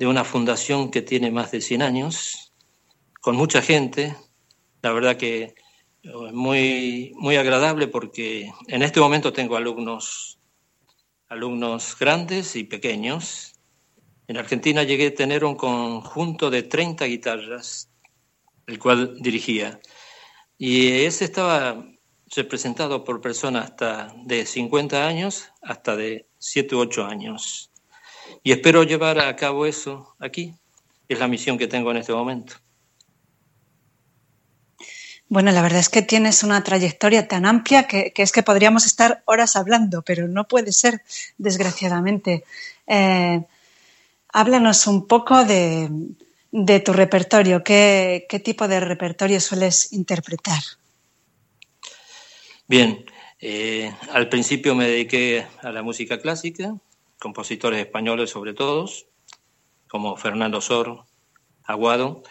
de 0.00 0.06
una 0.06 0.24
fundación 0.24 0.90
que 0.90 1.02
tiene 1.02 1.30
más 1.30 1.50
de 1.50 1.60
100 1.60 1.82
años, 1.82 2.54
con 3.20 3.36
mucha 3.36 3.60
gente. 3.60 4.16
La 4.80 4.92
verdad 4.94 5.18
que 5.18 5.54
eh, 6.02 6.10
muy, 6.32 7.12
muy 7.16 7.36
agradable 7.36 7.86
porque 7.86 8.50
en 8.68 8.82
este 8.82 8.98
momento 8.98 9.34
tengo 9.34 9.56
alumnos, 9.56 10.40
alumnos 11.28 11.98
grandes 12.00 12.56
y 12.56 12.64
pequeños. 12.64 13.52
En 14.26 14.38
Argentina 14.38 14.84
llegué 14.84 15.08
a 15.08 15.14
tener 15.14 15.44
un 15.44 15.54
conjunto 15.54 16.48
de 16.48 16.62
30 16.62 17.04
guitarras, 17.04 17.90
el 18.66 18.78
cual 18.78 19.20
dirigía. 19.20 19.80
Y 20.56 21.02
ese 21.04 21.26
estaba 21.26 21.84
representado 22.34 23.04
por 23.04 23.20
personas 23.20 23.66
hasta 23.66 24.14
de 24.24 24.46
50 24.46 25.06
años 25.06 25.52
hasta 25.60 25.94
de 25.94 26.26
7 26.38 26.74
u 26.74 26.78
8 26.78 27.04
años. 27.04 27.69
Y 28.42 28.52
espero 28.52 28.84
llevar 28.84 29.18
a 29.20 29.36
cabo 29.36 29.66
eso 29.66 30.14
aquí, 30.18 30.54
es 31.08 31.18
la 31.18 31.28
misión 31.28 31.58
que 31.58 31.66
tengo 31.66 31.90
en 31.90 31.98
este 31.98 32.12
momento. 32.12 32.54
Bueno, 35.30 35.52
la 35.52 35.62
verdad 35.62 35.78
es 35.78 35.88
que 35.88 36.02
tienes 36.02 36.42
una 36.42 36.64
trayectoria 36.64 37.28
tan 37.28 37.46
amplia 37.46 37.86
que, 37.86 38.12
es 38.16 38.32
que 38.32 38.42
podríamos 38.42 38.84
estar 38.84 39.22
horas 39.26 39.54
hablando, 39.54 40.02
pero 40.02 40.26
no 40.26 40.48
puede 40.48 40.72
ser, 40.72 41.02
desgraciadamente. 41.38 42.42
Eh, 42.88 43.40
háblanos 44.32 44.88
un 44.88 45.06
poco 45.06 45.44
de, 45.44 45.88
tu 46.84 46.92
repertorio. 46.92 47.62
¿Qué, 47.62 48.42
tipo 48.44 48.66
de 48.66 48.80
repertorio 48.80 49.38
sueles 49.38 49.92
interpretar? 49.92 50.62
Bien, 52.66 53.04
eh, 53.40 53.94
al 54.12 54.28
principio 54.28 54.74
me 54.74 54.88
dediqué 54.88 55.46
a 55.62 55.70
la 55.70 55.84
música 55.84 56.20
clásica, 56.20 56.74
compositores 57.20 57.78
españoles 57.78 58.30
sobre 58.30 58.54
todo, 58.54 58.86
como 59.88 60.16
Fernando 60.16 60.60
Sor, 60.60 61.04
Aguado, 61.62 62.22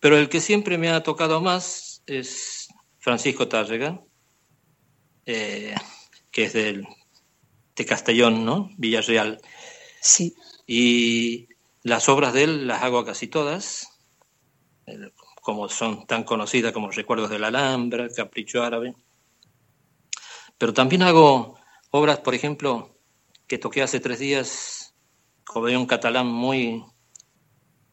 pero 0.00 0.16
el 0.16 0.28
que 0.28 0.40
siempre 0.40 0.78
me 0.78 0.88
ha 0.90 1.04
tocado 1.04 1.40
más 1.40 2.02
es 2.06 2.68
Francisco 2.98 3.46
Tárrega, 3.46 4.02
eh, 5.26 5.74
que 6.30 6.44
es 6.44 6.52
del, 6.52 6.86
de 7.76 7.86
Castellón, 7.86 8.44
¿no? 8.44 8.70
Villarreal. 8.76 9.40
Sí. 10.00 10.34
Y 10.66 11.48
las 11.82 12.08
obras 12.08 12.32
de 12.32 12.44
él 12.44 12.66
las 12.66 12.82
hago 12.82 13.04
casi 13.04 13.28
todas, 13.28 13.88
como 15.42 15.68
son 15.68 16.06
tan 16.06 16.24
conocidas 16.24 16.72
como 16.72 16.90
Recuerdos 16.90 17.30
de 17.30 17.38
la 17.38 17.48
Alhambra, 17.48 18.08
Capricho 18.08 18.62
Árabe. 18.62 18.94
Pero 20.58 20.72
también 20.72 21.02
hago 21.02 21.58
obras, 21.90 22.18
por 22.18 22.34
ejemplo, 22.34 22.97
que 23.48 23.58
toqué 23.58 23.82
hace 23.82 23.98
tres 23.98 24.18
días, 24.18 24.94
un 25.54 25.86
catalán 25.86 26.26
muy, 26.28 26.84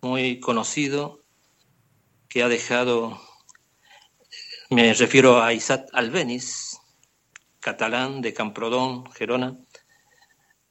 muy 0.02 0.40
conocido, 0.40 1.24
que 2.30 2.44
ha 2.44 2.50
dejado 2.50 3.20
me 4.72 4.92
refiero 4.96 5.44
a 5.44 5.54
Isaac 5.54 5.88
Albeniz, 5.94 6.80
catalán 7.60 8.22
de 8.22 8.34
Camprodón, 8.34 9.06
Gerona, 9.12 9.60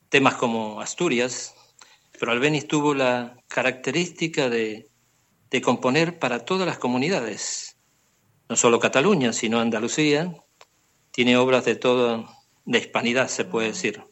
temas 0.08 0.34
como 0.34 0.80
Asturias, 0.80 1.54
pero 2.18 2.32
Albeniz 2.32 2.66
tuvo 2.66 2.92
la 2.92 3.36
característica 3.46 4.48
de, 4.48 4.90
componer 5.62 6.18
para 6.18 6.44
todas 6.44 6.66
las 6.66 6.78
comunidades, 6.78 7.78
no 8.48 8.56
solo 8.56 8.80
Cataluña, 8.80 9.32
sino 9.32 9.60
Andalucía, 9.60 10.34
tiene 11.12 11.36
obras 11.36 11.64
de 11.64 11.76
toda, 11.76 12.24
de 12.64 12.78
hispanidad 12.78 13.28
se 13.28 13.44
puede 13.44 13.68
decir. 13.68 14.04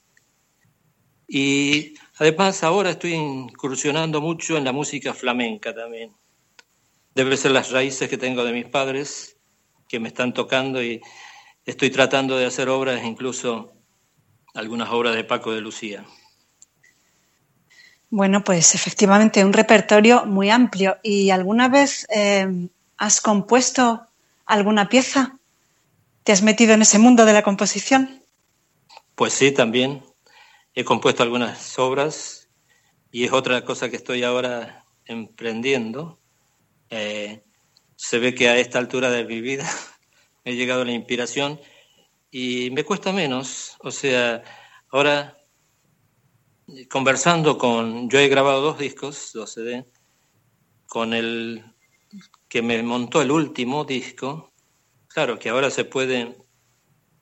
Y 1.29 1.95
además 2.19 2.63
ahora 2.63 2.91
estoy 2.91 3.15
incursionando 3.15 4.21
mucho 4.21 4.57
en 4.57 4.65
la 4.65 4.73
música 4.73 5.15
flamenca 5.15 5.75
también. 5.75 6.13
Debe 7.15 7.37
ser 7.37 7.53
las 7.53 7.71
raíces 7.71 8.09
que 8.09 8.19
tengo 8.19 8.45
de 8.45 8.53
mis 8.53 8.67
padres 8.67 9.37
que 9.89 10.01
me 10.01 10.09
están 10.09 10.33
tocando 10.33 10.83
y 10.83 11.01
estoy 11.65 11.91
tratando 11.91 12.37
de 12.37 12.47
hacer 12.47 12.69
obras, 12.69 13.05
incluso 13.05 13.73
algunas 14.55 14.91
obras 14.91 15.15
de 15.15 15.25
Paco 15.25 15.53
de 15.53 15.61
Lucía. 15.61 16.05
Bueno, 18.11 18.45
pues 18.45 18.75
efectivamente 18.75 19.45
un 19.45 19.55
repertorio 19.55 20.27
muy 20.27 20.51
amplio. 20.51 20.99
¿Y 21.03 21.31
alguna 21.31 21.69
vez 21.69 22.07
eh, 22.15 22.69
has 22.99 23.21
compuesto 23.23 24.07
alguna 24.45 24.89
pieza? 24.89 25.39
¿Te 26.23 26.33
has 26.33 26.43
metido 26.43 26.75
en 26.75 26.83
ese 26.83 26.99
mundo 26.99 27.25
de 27.25 27.33
la 27.33 27.43
composición? 27.43 28.23
Pues 29.15 29.33
sí, 29.33 29.51
también. 29.53 30.03
He 30.75 30.85
compuesto 30.85 31.23
algunas 31.23 31.79
obras 31.79 32.49
y 33.11 33.25
es 33.25 33.33
otra 33.33 33.65
cosa 33.65 33.91
que 33.91 33.97
estoy 33.97 34.23
ahora 34.23 34.85
emprendiendo. 35.05 36.21
Eh, 36.91 37.45
se 37.97 38.19
ve 38.19 38.35
que 38.35 38.49
a 38.49 38.57
esta 38.57 38.79
altura 38.79 39.11
de 39.11 39.25
mi 39.25 39.41
vida 39.41 39.69
he 40.45 40.55
llegado 40.55 40.83
a 40.83 40.85
la 40.85 40.93
inspiración 40.93 41.61
y 42.31 42.71
me 42.71 42.85
cuesta 42.85 43.13
menos. 43.13 43.77
O 43.81 43.91
sea, 43.91 44.43
ahora 44.91 45.39
conversando 46.89 47.59
con, 47.59 48.09
yo 48.09 48.19
he 48.19 48.29
grabado 48.29 48.61
dos 48.63 48.79
discos, 48.79 49.31
dos 49.35 49.53
CD, 49.53 49.87
con 50.87 51.13
el 51.13 51.65
que 52.49 52.63
me 52.63 52.83
montó 52.83 53.23
el 53.23 53.31
último 53.31 53.85
disco, 53.85 54.53
claro 55.09 55.39
que 55.39 55.49
ahora 55.49 55.71
se 55.71 55.85
puede, 55.85 56.37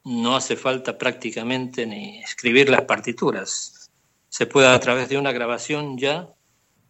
no 0.04 0.36
hace 0.36 0.56
falta 0.56 0.96
prácticamente 0.98 1.86
ni 1.86 2.20
escribir 2.20 2.68
las 2.68 2.82
partituras, 2.82 3.90
se 4.28 4.46
puede 4.46 4.68
a 4.68 4.80
través 4.80 5.08
de 5.08 5.18
una 5.18 5.32
grabación 5.32 5.98
ya 5.98 6.28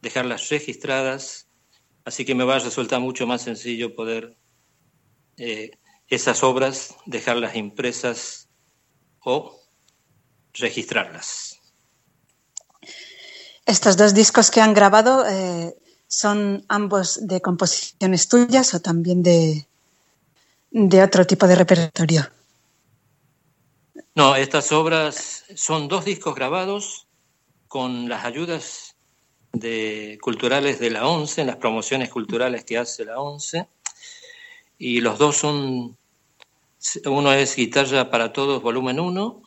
dejarlas 0.03 0.49
registradas 0.49 1.51
Así 2.05 2.25
que 2.25 2.35
me 2.35 2.45
va 2.45 2.57
a 2.57 2.59
resultar 2.59 3.01
mucho 3.01 3.27
más 3.27 3.43
sencillo 3.43 3.95
poder 3.95 4.37
eh, 5.37 5.71
esas 6.09 6.43
obras 6.43 6.95
dejarlas 7.07 7.57
impresas 7.57 8.49
o 9.23 9.61
registrarlas. 10.55 11.61
Estos 13.67 13.97
dos 13.97 14.15
discos 14.15 14.51
que 14.51 14.61
han 14.61 14.75
grabado 14.75 15.25
eh, 15.29 15.77
son 16.09 16.65
ambos 16.69 17.27
de 17.27 17.41
composiciones 17.41 18.27
tuyas 18.29 18.75
o 18.75 18.81
también 18.81 19.23
de, 19.23 19.69
de 20.71 21.03
otro 21.03 21.27
tipo 21.27 21.47
de 21.47 21.55
repertorio. 21.55 22.29
No, 24.21 24.37
estas 24.37 24.71
obras 24.71 25.47
son 25.55 25.89
dos 25.89 26.05
discos 26.05 26.35
grabados 26.35 27.09
con 27.69 28.07
las 28.07 28.27
ayudas 28.27 28.95
de 29.51 30.19
culturales 30.21 30.79
de 30.79 30.91
la 30.91 31.09
ONCE, 31.09 31.41
en 31.41 31.47
las 31.47 31.57
promociones 31.57 32.11
culturales 32.11 32.67
que 32.67 32.77
hace 32.77 33.07
la 33.07 33.19
ONCE. 33.19 33.67
Y 34.77 35.01
los 35.01 35.19
dos 35.19 35.39
son, 35.39 35.97
uno 37.07 37.33
es 37.33 37.57
Guitarra 37.57 38.11
para 38.11 38.31
Todos, 38.31 38.63
volumen 38.63 39.01
1, 39.01 39.43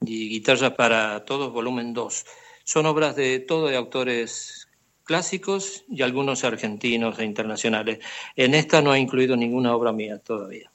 y 0.00 0.30
Guitarra 0.30 0.74
para 0.74 1.26
Todos, 1.26 1.52
volumen 1.52 1.92
2. 1.92 2.24
Son 2.64 2.86
obras 2.86 3.16
de 3.16 3.38
todo 3.38 3.66
de 3.66 3.76
autores 3.76 4.66
clásicos 5.04 5.84
y 5.90 6.00
algunos 6.00 6.42
argentinos 6.42 7.18
e 7.18 7.24
internacionales. 7.26 7.98
En 8.34 8.54
esta 8.54 8.80
no 8.80 8.94
he 8.94 8.98
incluido 8.98 9.36
ninguna 9.36 9.76
obra 9.76 9.92
mía 9.92 10.18
todavía. 10.20 10.72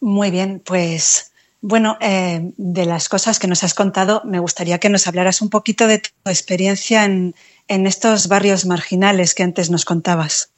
Muy 0.00 0.30
bien, 0.30 0.60
pues 0.64 1.32
bueno, 1.60 1.98
eh, 2.00 2.52
de 2.56 2.86
las 2.86 3.08
cosas 3.08 3.38
que 3.38 3.48
nos 3.48 3.64
has 3.64 3.74
contado, 3.74 4.22
me 4.24 4.38
gustaría 4.38 4.78
que 4.78 4.88
nos 4.88 5.08
hablaras 5.08 5.42
un 5.42 5.50
poquito 5.50 5.88
de 5.88 5.98
tu 5.98 6.10
experiencia 6.26 7.04
en, 7.04 7.34
estos 7.66 8.28
barrios 8.28 8.64
marginales 8.64 9.34
que 9.34 9.42
antes 9.42 9.68
nos 9.68 9.84
contabas. 9.84 10.52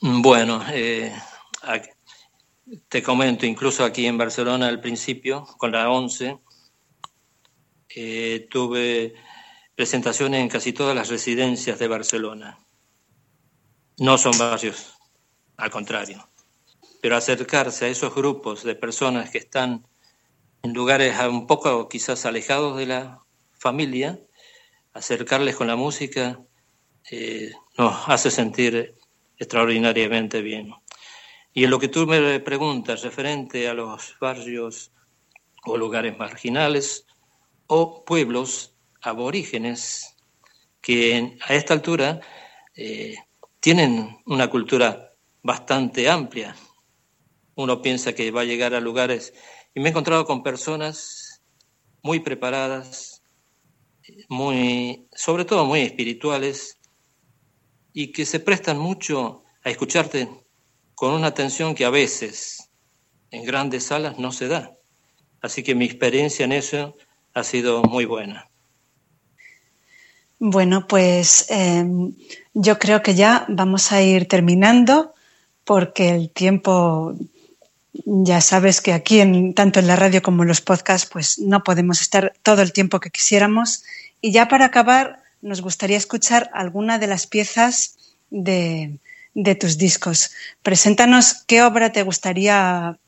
Bueno, 0.00 0.62
eh, 0.70 1.14
te 2.88 3.02
comento, 3.02 3.46
incluso 3.46 3.84
aquí 3.84 4.06
en 4.06 4.18
Barcelona 4.18 4.66
al 4.66 4.80
principio, 4.80 5.46
con 5.56 5.72
la 5.72 5.88
ONCE, 5.88 6.38
eh, 7.88 8.48
tuve 8.50 9.14
presentaciones 9.76 10.42
en 10.42 10.48
casi 10.48 10.72
todas 10.72 10.94
las 10.94 11.08
residencias 11.08 11.78
de 11.78 11.88
Barcelona. 11.88 12.58
No 13.98 14.18
son 14.18 14.36
barrios, 14.36 14.92
al 15.56 15.70
contrario 15.70 16.33
pero 17.04 17.18
acercarse 17.18 17.84
a 17.84 17.88
esos 17.88 18.14
grupos 18.14 18.62
de 18.64 18.74
personas 18.74 19.28
que 19.28 19.36
están 19.36 19.86
en 20.62 20.72
lugares 20.72 21.14
un 21.28 21.46
poco 21.46 21.86
quizás 21.86 22.24
alejados 22.24 22.78
de 22.78 22.86
la 22.86 23.22
familia, 23.52 24.18
acercarles 24.94 25.54
con 25.54 25.66
la 25.66 25.76
música 25.76 26.40
eh, 27.10 27.52
nos 27.76 28.08
hace 28.08 28.30
sentir 28.30 28.94
extraordinariamente 29.36 30.40
bien. 30.40 30.72
Y 31.52 31.64
en 31.64 31.70
lo 31.72 31.78
que 31.78 31.88
tú 31.88 32.06
me 32.06 32.40
preguntas 32.40 33.02
referente 33.02 33.68
a 33.68 33.74
los 33.74 34.16
barrios 34.18 34.90
o 35.66 35.76
lugares 35.76 36.16
marginales 36.16 37.04
o 37.66 38.02
pueblos 38.02 38.76
aborígenes 39.02 40.16
que 40.80 41.36
a 41.46 41.52
esta 41.52 41.74
altura 41.74 42.22
eh, 42.74 43.16
tienen 43.60 44.22
una 44.24 44.48
cultura 44.48 45.12
bastante 45.42 46.08
amplia, 46.08 46.56
uno 47.56 47.82
piensa 47.82 48.14
que 48.14 48.30
va 48.30 48.42
a 48.42 48.44
llegar 48.44 48.74
a 48.74 48.80
lugares 48.80 49.32
y 49.74 49.80
me 49.80 49.86
he 49.86 49.90
encontrado 49.90 50.24
con 50.24 50.42
personas 50.42 51.42
muy 52.02 52.20
preparadas, 52.20 53.22
muy, 54.28 55.06
sobre 55.14 55.44
todo 55.44 55.64
muy 55.64 55.80
espirituales 55.80 56.78
y 57.92 58.12
que 58.12 58.26
se 58.26 58.40
prestan 58.40 58.78
mucho 58.78 59.44
a 59.62 59.70
escucharte 59.70 60.28
con 60.94 61.12
una 61.12 61.28
atención 61.28 61.74
que 61.74 61.84
a 61.84 61.90
veces 61.90 62.70
en 63.30 63.44
grandes 63.44 63.84
salas 63.84 64.18
no 64.18 64.32
se 64.32 64.48
da. 64.48 64.76
Así 65.40 65.62
que 65.62 65.74
mi 65.74 65.84
experiencia 65.84 66.44
en 66.44 66.52
eso 66.52 66.96
ha 67.32 67.44
sido 67.44 67.82
muy 67.82 68.04
buena. 68.04 68.48
Bueno, 70.38 70.86
pues 70.86 71.46
em, 71.48 72.14
yo 72.52 72.78
creo 72.78 73.02
que 73.02 73.14
ya 73.14 73.46
vamos 73.48 73.92
a 73.92 74.02
ir 74.02 74.26
terminando 74.28 75.14
porque 75.64 76.10
el 76.10 76.30
tiempo 76.30 77.14
Ya 78.04 78.40
sabes 78.40 78.80
que 78.80 78.92
aquí, 78.92 79.20
en, 79.20 79.54
tanto 79.54 79.78
en 79.80 79.86
la 79.86 79.96
radio 79.96 80.20
como 80.20 80.42
en 80.42 80.48
los 80.48 80.60
podcasts, 80.60 81.08
pues 81.10 81.38
no 81.38 81.62
podemos 81.62 82.00
estar 82.00 82.34
todo 82.42 82.62
el 82.62 82.72
tiempo 82.72 83.00
que 83.00 83.10
quisiéramos. 83.10 83.84
Y 84.20 84.32
ya 84.32 84.48
para 84.48 84.66
acabar, 84.66 85.22
nos 85.42 85.62
gustaría 85.62 85.96
escuchar 85.96 86.50
alguna 86.52 86.98
de 86.98 87.06
las 87.06 87.26
piezas 87.26 87.96
de, 88.30 88.98
de 89.34 89.54
tus 89.54 89.78
discos. 89.78 90.32
Preséntanos 90.62 91.44
qué 91.46 91.62
obra 91.62 91.92
te 91.92 92.02
gustaría 92.02 92.98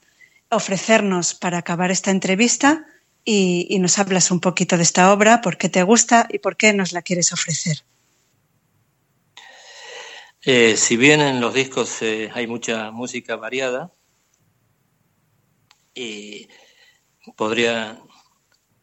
ofrecernos 0.51 1.35
para 1.35 1.59
acabar 1.59 1.91
esta 1.91 2.11
entrevista 2.11 2.87
y, 3.25 3.77
nos 3.81 3.99
hablas 3.99 4.31
un 4.31 4.41
poquito 4.41 4.77
de 4.77 4.85
esta 4.85 5.13
obra, 5.13 5.41
por 5.41 5.59
qué 5.59 5.69
te 5.69 5.83
gusta 5.83 6.29
y 6.31 6.39
por 6.39 6.57
qué 6.57 6.73
nos 6.73 6.93
la 6.93 7.03
quieres 7.03 7.33
ofrecer. 7.33 7.83
Eh, 10.43 10.77
si 10.77 10.97
bien 10.97 11.21
en 11.21 11.41
los 11.41 11.53
discos 11.53 12.03
eh, 12.03 12.31
hay 12.33 12.47
mucha 12.47 12.93
música 12.93 13.35
variada, 13.35 13.93
y 15.97 16.49
podría 17.37 18.01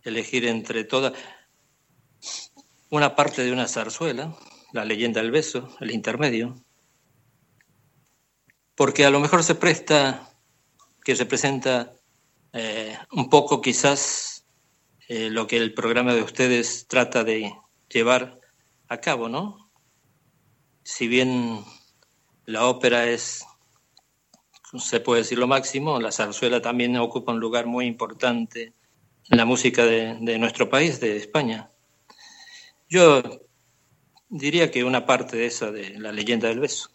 elegir 0.03 0.45
entre 0.45 0.83
todas 0.83 1.13
una 2.89 3.15
parte 3.15 3.43
de 3.43 3.51
una 3.53 3.67
zarzuela, 3.67 4.35
la 4.73 4.83
leyenda 4.83 5.21
del 5.21 5.31
beso, 5.31 5.69
el 5.79 5.91
intermedio, 5.91 6.55
porque 8.75 9.05
a 9.05 9.09
lo 9.09 9.19
mejor 9.19 9.43
se 9.43 9.55
presta 9.55 10.29
que 11.03 11.15
se 11.15 11.25
presenta 11.25 11.93
eh, 12.53 12.97
un 13.11 13.29
poco 13.29 13.61
quizás 13.61 14.45
eh, 15.07 15.29
lo 15.29 15.47
que 15.47 15.57
el 15.57 15.73
programa 15.73 16.13
de 16.13 16.23
ustedes 16.23 16.87
trata 16.87 17.23
de 17.23 17.53
llevar 17.89 18.39
a 18.87 18.97
cabo, 18.97 19.29
¿no? 19.29 19.71
Si 20.83 21.07
bien 21.07 21.63
la 22.45 22.65
ópera 22.65 23.07
es, 23.07 23.45
se 24.77 24.99
puede 24.99 25.21
decir 25.21 25.37
lo 25.37 25.47
máximo, 25.47 25.99
la 25.99 26.11
zarzuela 26.11 26.61
también 26.61 26.95
ocupa 26.97 27.31
un 27.31 27.39
lugar 27.39 27.65
muy 27.65 27.85
importante 27.85 28.73
en 29.29 29.37
la 29.37 29.45
música 29.45 29.85
de, 29.85 30.37
nuestro 30.37 30.69
país, 30.69 30.99
de 30.99 31.17
España. 31.17 31.69
Yo 32.89 33.21
diría 34.29 34.71
que 34.71 34.83
una 34.83 35.05
parte 35.05 35.37
de 35.37 35.45
esa 35.45 35.71
de 35.71 35.97
la 35.99 36.11
leyenda 36.11 36.47
del 36.47 36.59
beso. 36.59 36.89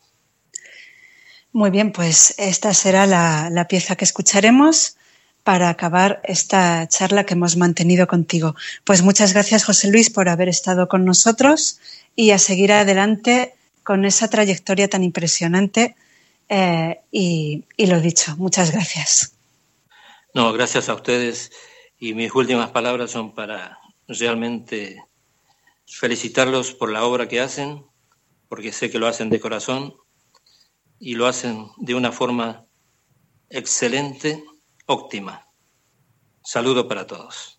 Muy 1.52 1.70
bien, 1.70 1.92
pues 1.92 2.34
esta 2.38 2.74
será 2.74 3.06
la, 3.06 3.48
la 3.50 3.66
pieza 3.68 3.96
que 3.96 4.04
escucharemos 4.04 4.96
para 5.44 5.70
acabar 5.70 6.20
esta 6.24 6.86
charla 6.88 7.24
que 7.24 7.34
hemos 7.34 7.56
mantenido 7.56 8.06
contigo. 8.06 8.54
Pues 8.84 9.02
muchas 9.02 9.32
gracias, 9.32 9.64
José 9.64 9.90
Luis, 9.90 10.10
por 10.10 10.28
haber 10.28 10.48
estado 10.48 10.88
con 10.88 11.04
nosotros 11.04 11.80
y 12.14 12.32
a 12.32 12.38
seguir 12.38 12.72
adelante 12.72 13.54
con 13.82 14.04
esa 14.04 14.28
trayectoria 14.28 14.88
tan 14.88 15.02
impresionante. 15.02 15.96
Eh, 16.48 17.00
y, 17.10 17.64
y 17.76 17.86
lo 17.86 18.00
dicho, 18.00 18.34
muchas 18.36 18.72
gracias. 18.72 19.34
No, 20.34 20.52
gracias 20.52 20.88
a 20.88 20.94
ustedes. 20.94 21.50
Y 21.98 22.14
mis 22.14 22.34
últimas 22.34 22.70
palabras 22.70 23.10
son 23.10 23.34
para 23.34 23.78
realmente 24.06 25.02
felicitarlos 25.86 26.72
por 26.72 26.90
la 26.90 27.04
obra 27.04 27.28
que 27.28 27.40
hacen, 27.40 27.84
porque 28.48 28.72
sé 28.72 28.90
que 28.90 28.98
lo 28.98 29.06
hacen 29.06 29.30
de 29.30 29.40
corazón 29.40 29.94
y 30.98 31.14
lo 31.14 31.26
hacen 31.26 31.68
de 31.78 31.94
una 31.94 32.12
forma 32.12 32.66
excelente 33.50 34.44
óptima. 34.86 35.46
Saludo 36.42 36.88
para 36.88 37.06
todos. 37.06 37.58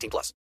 plus. 0.09 0.33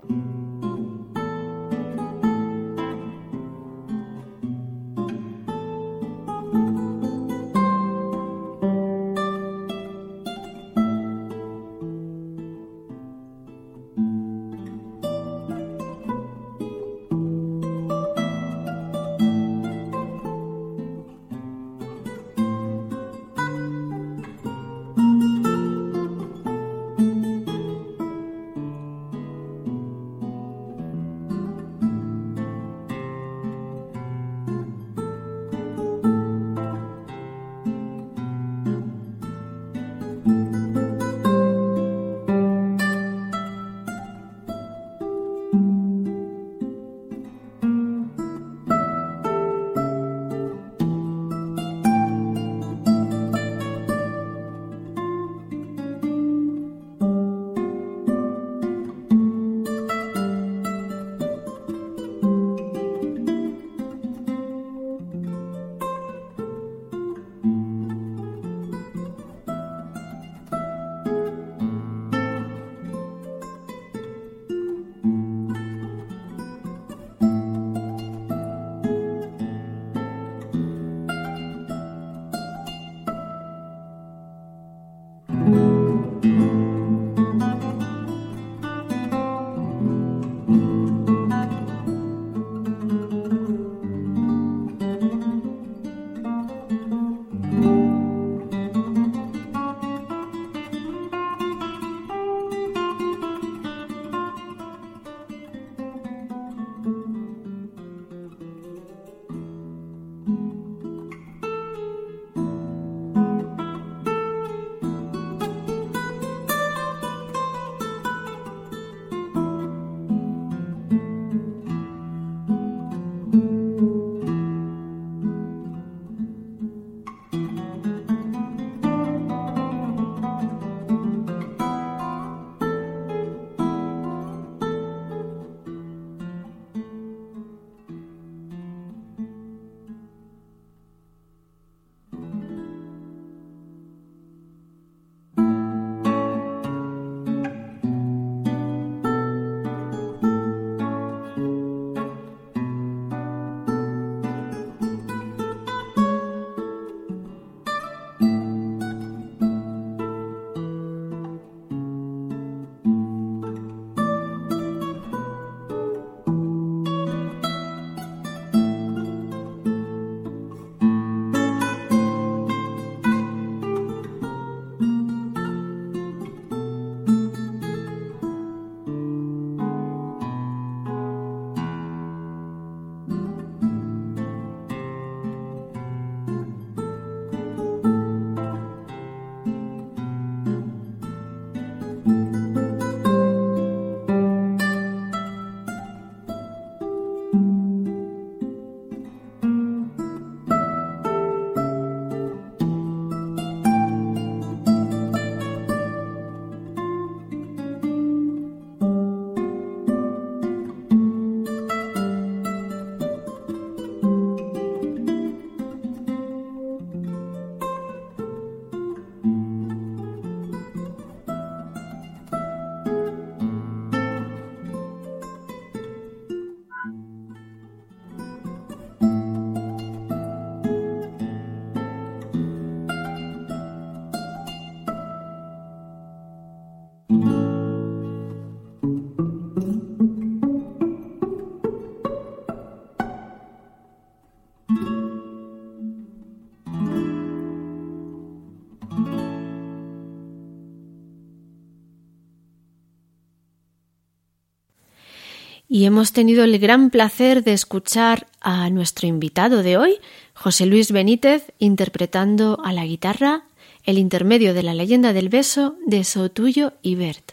Y 255.79 255.85
hemos 255.85 256.11
tenido 256.11 256.43
el 256.43 256.59
gran 256.59 256.91
placer 256.91 257.45
de 257.45 257.53
escuchar 257.53 258.27
a 258.41 258.69
nuestro 258.69 259.07
invitado 259.07 259.63
de 259.63 259.77
hoy, 259.77 260.01
José 260.35 260.67
Luis 260.67 260.91
Benítez, 260.91 261.53
interpretando 261.61 262.59
a 262.65 262.73
la 262.73 262.85
guitarra 262.85 263.45
el 263.85 263.97
intermedio 263.97 264.55
de 264.55 264.65
la 264.65 264.75
leyenda 264.75 265.13
del 265.13 265.29
beso 265.29 265.77
de 265.87 266.03
Sotuyo 266.03 266.73
y 266.83 266.97
Bert. 266.97 267.31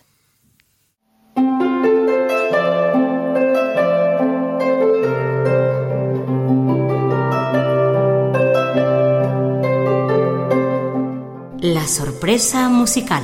La 11.61 11.87
sorpresa 11.87 12.69
musical. 12.69 13.23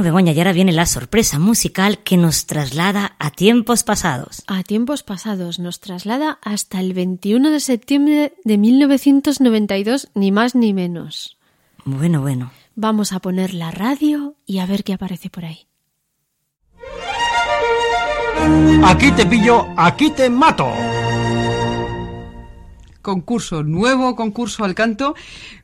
Bueno, 0.00 0.14
Begoña, 0.14 0.32
y 0.32 0.38
ahora 0.38 0.54
viene 0.54 0.72
la 0.72 0.86
sorpresa 0.86 1.38
musical 1.38 1.98
que 1.98 2.16
nos 2.16 2.46
traslada 2.46 3.16
a 3.18 3.30
tiempos 3.30 3.84
pasados. 3.84 4.42
A 4.46 4.62
tiempos 4.62 5.02
pasados 5.02 5.58
nos 5.58 5.78
traslada 5.78 6.38
hasta 6.40 6.80
el 6.80 6.94
21 6.94 7.50
de 7.50 7.60
septiembre 7.60 8.32
de 8.42 8.56
1992, 8.56 10.08
ni 10.14 10.32
más 10.32 10.54
ni 10.54 10.72
menos. 10.72 11.36
Bueno, 11.84 12.22
bueno. 12.22 12.50
Vamos 12.76 13.12
a 13.12 13.18
poner 13.18 13.52
la 13.52 13.72
radio 13.72 14.36
y 14.46 14.60
a 14.60 14.64
ver 14.64 14.84
qué 14.84 14.94
aparece 14.94 15.28
por 15.28 15.44
ahí. 15.44 15.66
Aquí 18.82 19.12
te 19.12 19.26
pillo, 19.26 19.66
aquí 19.76 20.08
te 20.12 20.30
mato. 20.30 20.72
Concurso, 23.02 23.62
nuevo 23.62 24.14
concurso 24.14 24.64
al 24.64 24.74
canto, 24.74 25.14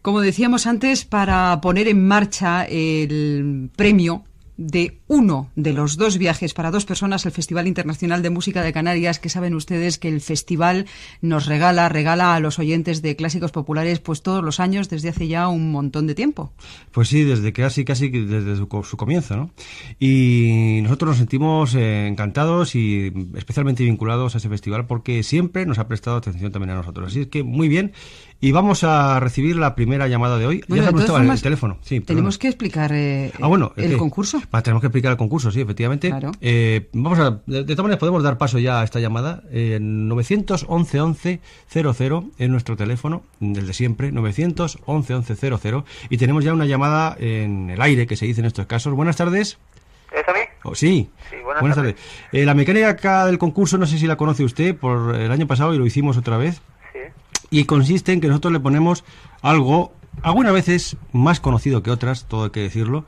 como 0.03 0.21
decíamos 0.21 0.67
antes, 0.67 1.05
para 1.05 1.61
poner 1.61 1.89
en 1.89 2.07
marcha 2.07 2.65
el 2.65 3.71
premio 3.77 4.25
de 4.57 5.01
uno 5.07 5.51
de 5.55 5.73
los 5.73 5.97
dos 5.97 6.19
viajes 6.19 6.55
para 6.55 6.71
dos 6.71 6.85
personas 6.85 7.27
al 7.27 7.33
Festival 7.33 7.67
Internacional 7.67 8.23
de 8.23 8.31
Música 8.31 8.63
de 8.63 8.73
Canarias, 8.73 9.19
que 9.19 9.29
saben 9.29 9.55
ustedes 9.55 9.99
que 9.99 10.09
el 10.09 10.21
festival 10.21 10.87
nos 11.21 11.47
regala, 11.47 11.89
regala 11.89 12.35
a 12.35 12.41
los 12.41 12.59
oyentes 12.59 13.03
de 13.03 13.17
clásicos 13.17 13.53
populares 13.53 14.01
pues 14.01 14.23
todos 14.23 14.43
los 14.43 14.61
años 14.61 14.89
desde 14.89 15.11
hace 15.11 15.29
ya 15.29 15.49
un 15.49 15.71
montón 15.71 16.07
de 16.07 16.15
tiempo. 16.15 16.53
Pues 16.93 17.09
sí, 17.09 17.25
desde 17.25 17.53
casi 17.53 17.85
casi 17.85 18.09
desde 18.09 18.57
su, 18.57 18.69
comienzo, 18.69 19.37
¿no? 19.37 19.51
Y 19.99 20.81
nosotros 20.83 21.11
nos 21.11 21.19
sentimos 21.19 21.75
eh, 21.75 22.07
encantados 22.07 22.75
y 22.75 23.13
especialmente 23.37 23.85
vinculados 23.85 24.35
a 24.35 24.39
ese 24.39 24.49
festival 24.49 24.87
porque 24.87 25.23
siempre 25.23 25.67
nos 25.67 25.79
ha 25.79 25.89
prestado 25.89 26.17
atención 26.17 26.53
también 26.53 26.71
a 26.71 26.75
nosotros. 26.77 27.09
Así 27.09 27.23
es 27.23 27.27
que 27.29 27.43
muy 27.43 27.69
bien 27.69 27.93
y 28.41 28.53
vamos 28.53 28.85
a 28.85 29.19
recibir 29.21 29.57
la 29.57 29.75
primera 29.75 30.09
llamada 30.09 30.39
de 30.39 30.47
hoy. 30.47 30.65
Bueno, 30.69 30.85
ya 30.85 30.89
se 30.89 30.93
todas 30.93 31.09
el 31.09 31.17
formas, 31.17 31.43
teléfono. 31.43 31.79
Sí, 31.83 32.01
Tenemos 32.01 32.39
que 32.39 32.49
explicar 32.49 32.93
eh, 32.93 33.33
Ah, 33.41 33.47
bueno, 33.47 33.73
el 33.77 33.97
concurso. 33.97 34.43
Ah, 34.53 34.63
tenemos 34.63 34.81
que 34.83 34.89
explicar 34.89 35.11
el 35.13 35.17
concurso, 35.17 35.51
sí, 35.51 35.61
efectivamente. 35.61 36.11
Claro. 36.11 36.33
Eh, 36.41 36.89
vamos 36.93 37.19
a, 37.19 37.41
de, 37.47 37.65
de 37.65 37.75
todas 37.75 37.85
maneras, 37.85 37.99
podemos 37.99 38.23
dar 38.23 38.39
paso 38.39 38.59
ya 38.59 38.81
a 38.81 38.85
esta 38.85 39.01
llamada. 39.01 39.43
Eh, 39.51 39.79
911 39.81 41.01
11 41.01 41.41
00 41.69 42.25
es 42.39 42.49
nuestro 42.49 42.77
teléfono, 42.77 43.23
el 43.41 43.67
de 43.67 43.73
siempre, 43.73 44.13
911 44.13 45.15
11 45.15 45.37
00. 45.37 45.85
Y 46.11 46.19
tenemos 46.19 46.45
ya 46.45 46.53
una 46.53 46.67
llamada 46.67 47.17
en 47.19 47.71
el 47.71 47.81
aire, 47.81 48.07
que 48.07 48.17
se 48.17 48.27
dice 48.27 48.41
en 48.41 48.47
estos 48.47 48.67
casos. 48.67 48.95
Buenas 48.95 49.17
tardes. 49.17 49.59
¿Es 50.13 50.29
a 50.29 50.33
mí? 50.33 50.39
Oh, 50.63 50.75
sí. 50.75 51.11
Sí, 51.31 51.37
buenas 51.43 51.77
tardes. 51.77 51.97
Eh, 52.33 52.45
la 52.45 52.55
mecánica 52.55 53.27
del 53.27 53.39
concurso, 53.39 53.77
no 53.77 53.87
sé 53.87 53.99
si 53.99 54.07
la 54.07 54.17
conoce 54.17 54.45
usted, 54.45 54.77
por 54.77 55.15
el 55.15 55.31
año 55.33 55.47
pasado 55.47 55.75
y 55.75 55.79
lo 55.79 55.87
hicimos 55.87 56.17
otra 56.17 56.37
vez. 56.37 56.61
Y 57.51 57.65
consiste 57.65 58.13
en 58.13 58.21
que 58.21 58.29
nosotros 58.29 58.53
le 58.53 58.61
ponemos 58.61 59.05
algo, 59.43 59.93
algunas 60.23 60.53
veces 60.53 60.97
más 61.13 61.41
conocido 61.41 61.83
que 61.83 61.91
otras, 61.91 62.27
todo 62.27 62.45
hay 62.45 62.51
que 62.51 62.61
decirlo, 62.61 63.05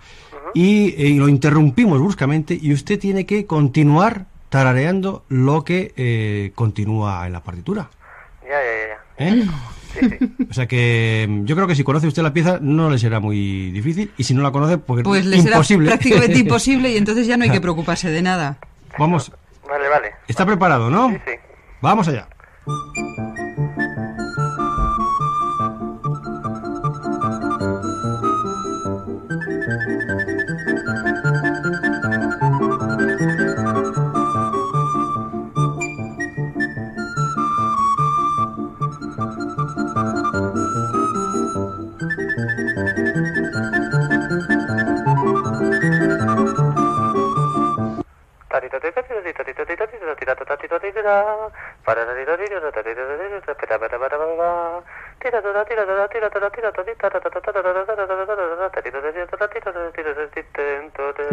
y, 0.55 0.95
eh, 0.97 1.15
lo 1.17 1.29
interrumpimos 1.29 1.99
bruscamente 1.99 2.59
y 2.61 2.73
usted 2.73 2.99
tiene 2.99 3.27
que 3.27 3.47
continuar 3.47 4.27
tarareando 4.49 5.25
lo 5.29 5.63
que 5.65 5.93
eh, 5.97 6.53
continúa 6.55 7.27
en 7.27 7.33
la 7.35 7.43
partitura. 7.43 7.91
Ya, 8.43 8.49
ya, 8.49 9.29
ya. 9.29 9.43
¿eh? 9.43 9.47
Sí, 9.93 10.01
sí. 10.09 10.47
O 10.51 10.55
sea 10.55 10.67
que 10.67 11.27
mm, 11.29 11.45
yo 11.45 11.55
creo 11.57 11.67
que 11.67 11.75
si 11.75 11.85
conoce 11.85 12.07
usted 12.07 12.23
la 12.23 12.33
pieza 12.33 12.59
no 12.61 12.89
le 12.89 12.99
será 12.99 13.21
muy 13.21 13.71
difícil 13.73 14.11
y 14.17 14.25
si 14.25 14.33
no 14.35 14.43
la 14.43 14.51
conoce 14.53 14.79
pues, 14.79 15.03
Pues 15.03 15.27
le 15.27 15.37
imposible. 15.39 15.87
será 15.89 15.99
prácticamente 15.99 16.39
imposible 16.47 16.91
y 16.93 16.97
entonces 16.97 17.27
ya 17.27 17.37
no 17.37 17.45
hay 17.45 17.51
que 17.51 17.61
preocuparse 17.61 18.11
de 18.11 18.23
nada. 18.23 18.59
Vamos, 18.99 19.33
Vale, 19.69 19.89
vale. 19.89 20.13
¿está 20.29 20.47
preparado, 20.47 20.89
no? 20.89 21.11
Sí, 21.11 21.17
sí. 21.27 21.33
Vamos 21.83 22.09
allá. 22.09 22.27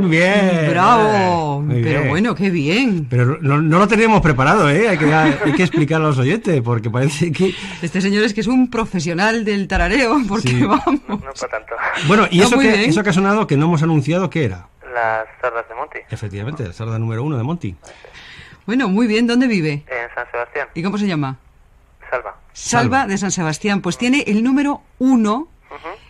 Bien. 0.10 0.70
¡Bravo! 0.72 1.62
Muy 1.62 1.84
Pero 1.84 2.00
bien. 2.00 2.10
bueno, 2.10 2.36
qué 2.36 2.50
bien. 2.50 3.08
Pero 3.10 3.38
no, 3.42 3.62
no 3.62 3.80
lo 3.80 3.88
teníamos 3.88 4.22
preparado, 4.22 4.70
¿eh? 4.70 4.90
Hay 4.90 4.98
que, 4.98 5.14
hay 5.14 5.54
que 5.54 5.64
explicar 5.64 6.02
a 6.02 6.06
los 6.06 6.18
oyentes, 6.18 6.62
porque 6.62 6.90
parece 6.90 7.32
que... 7.32 7.54
Este 7.82 8.02
señor 8.02 8.24
es 8.24 8.34
que 8.34 8.42
es 8.42 8.48
un 8.48 8.70
profesional 8.70 9.46
del 9.46 9.68
tarareo, 9.68 10.18
porque 10.28 10.50
Sí. 10.50 10.64
vamos. 10.64 11.00
No 11.08 11.18
para 11.20 11.34
tanto. 11.34 11.76
Bueno, 12.08 12.28
y 12.30 12.40
No, 12.40 12.44
eso 12.46 12.58
que, 12.60 12.68
bien. 12.68 12.90
eso 12.90 13.04
que 13.04 13.10
ha 13.10 13.14
sonado, 13.14 13.48
que 13.48 13.58
no 13.58 13.66
hemos 13.66 13.84
anunciado, 13.84 14.30
¿qué 14.30 14.46
era? 14.46 14.68
Las 14.96 15.28
sardas 15.42 15.68
de 15.68 15.76
Monty. 15.76 16.00
Efectivamente, 16.10 16.66
la 16.66 16.72
sarda 16.72 16.98
número 16.98 17.22
uno 17.22 17.36
de 17.38 17.44
Monty. 17.44 17.76
Bueno, 18.66 18.88
muy 18.88 19.08
bien. 19.08 19.28
¿Dónde 19.28 19.46
vive? 19.46 19.84
En 19.88 20.16
San 20.16 20.26
Sebastián. 20.32 20.70
¿Y 20.74 20.82
cómo 20.82 20.98
se 20.98 21.06
llama? 21.06 21.38
Salva. 22.10 22.36
Salva 22.54 23.06
de 23.06 23.18
San 23.18 23.32
Sebastián. 23.32 23.82
Pues 23.82 23.98
tiene 23.98 24.24
el 24.28 24.42
número 24.42 24.82
uno 24.98 25.50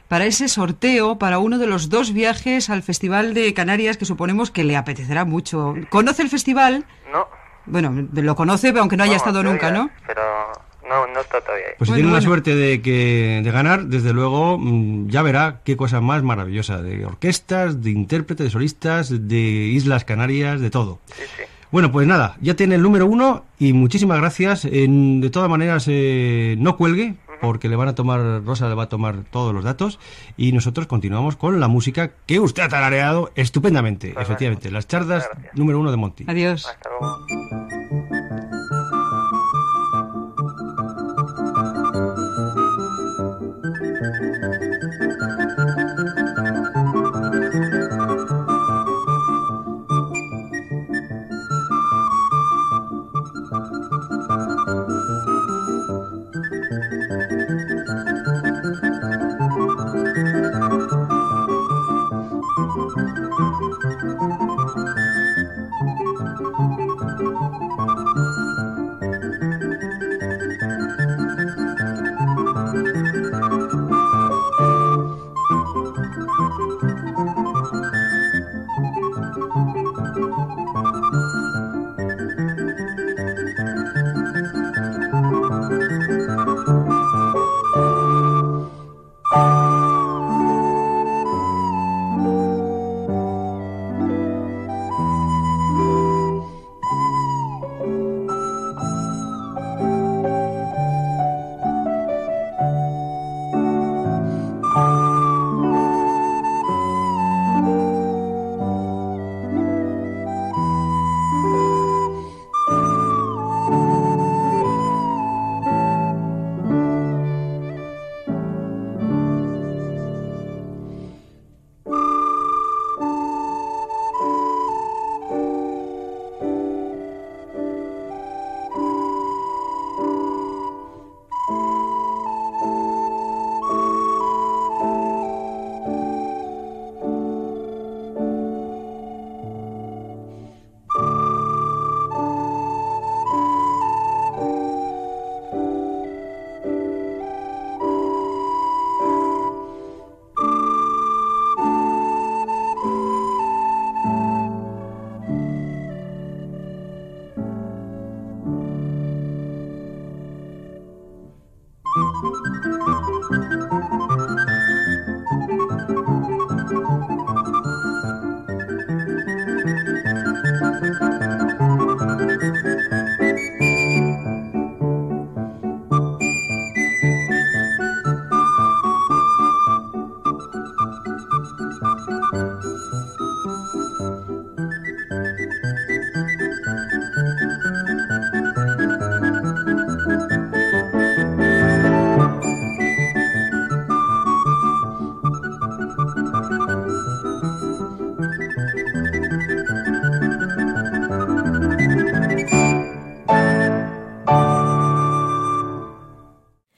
para 0.07 0.25
ese 0.25 0.47
sorteo, 0.47 1.17
para 1.17 1.39
uno 1.39 1.57
de 1.57 1.65
los 1.65 1.89
dos 1.89 2.13
viajes 2.13 2.69
al 2.69 2.83
Festival 2.83 3.33
de 3.33 3.55
Canarias 3.55 3.97
que 3.97 4.05
suponemos 4.05 4.51
que 4.51 4.63
le 4.63 4.77
apetecerá 4.77 5.25
mucho. 5.25 5.73
¿Conoce 5.89 6.21
el 6.21 6.29
festival? 6.29 6.85
No. 7.11 7.27
Bueno, 7.65 8.07
lo 8.13 8.35
conoce, 8.35 8.67
pero 8.67 8.81
aunque 8.81 8.97
no 8.97 9.03
haya 9.03 9.13
Vamos, 9.13 9.27
estado 9.27 9.43
nunca, 9.43 9.71
¿no? 9.71 9.89
Pero 10.05 10.21
no, 10.89 11.07
no 11.07 11.19
está 11.21 11.41
todavía 11.41 11.67
ahí. 11.67 11.73
Pues 11.77 11.87
si 11.87 11.91
Bueno, 11.91 11.95
tiene 11.95 12.07
la 12.11 12.19
bueno. 12.19 12.27
suerte 12.27 12.55
de, 12.55 12.81
que, 12.81 13.41
de 13.43 13.51
ganar, 13.51 13.85
desde 13.85 14.13
luego 14.13 14.57
mm, 14.57 15.09
ya 15.09 15.21
verá 15.21 15.61
qué 15.63 15.75
cosa 15.77 16.01
más 16.01 16.23
maravillosa, 16.23 16.81
de 16.81 17.05
orquestas, 17.05 17.81
de 17.81 17.91
intérpretes, 17.91 18.45
de 18.45 18.51
solistas, 18.51 19.27
de 19.27 19.37
Islas 19.39 20.05
Canarias, 20.05 20.61
de 20.61 20.69
todo. 20.69 20.99
Bueno, 21.71 21.91
pues 21.91 22.07
nada, 22.07 22.37
ya 22.41 22.53
tiene 22.55 22.75
el 22.75 22.81
número 22.81 23.05
uno 23.05 23.43
y 23.59 23.73
muchísimas 23.73 24.19
gracias. 24.19 24.65
En- 24.65 25.19
de 25.21 25.29
todas 25.29 25.49
maneras, 25.49 25.85
eh, 25.89 26.55
no 26.59 26.77
cuelgue, 26.77 27.15
porque 27.41 27.67
le 27.67 27.75
van 27.75 27.89
a 27.89 27.95
tomar, 27.95 28.43
Rosa 28.45 28.69
le 28.69 28.75
va 28.75 28.83
a 28.83 28.89
tomar 28.89 29.23
todos 29.29 29.53
los 29.53 29.63
datos 29.65 29.99
y 30.37 30.53
nosotros 30.53 30.87
continuamos 30.87 31.35
con 31.35 31.59
la 31.59 31.67
música 31.67 32.11
que 32.25 32.39
usted 32.39 32.63
ha 32.63 32.69
tarareado 32.69 33.31
estupendamente, 33.35 34.13
efectivamente. 34.17 34.71
Las 34.71 34.87
chardas 34.87 35.27
número 35.53 35.79
uno 35.79 35.91
de 35.91 35.97
Monty. 35.97 36.23
Adiós. 36.27 36.65
Hasta 36.67 36.89
luego. 36.97 37.74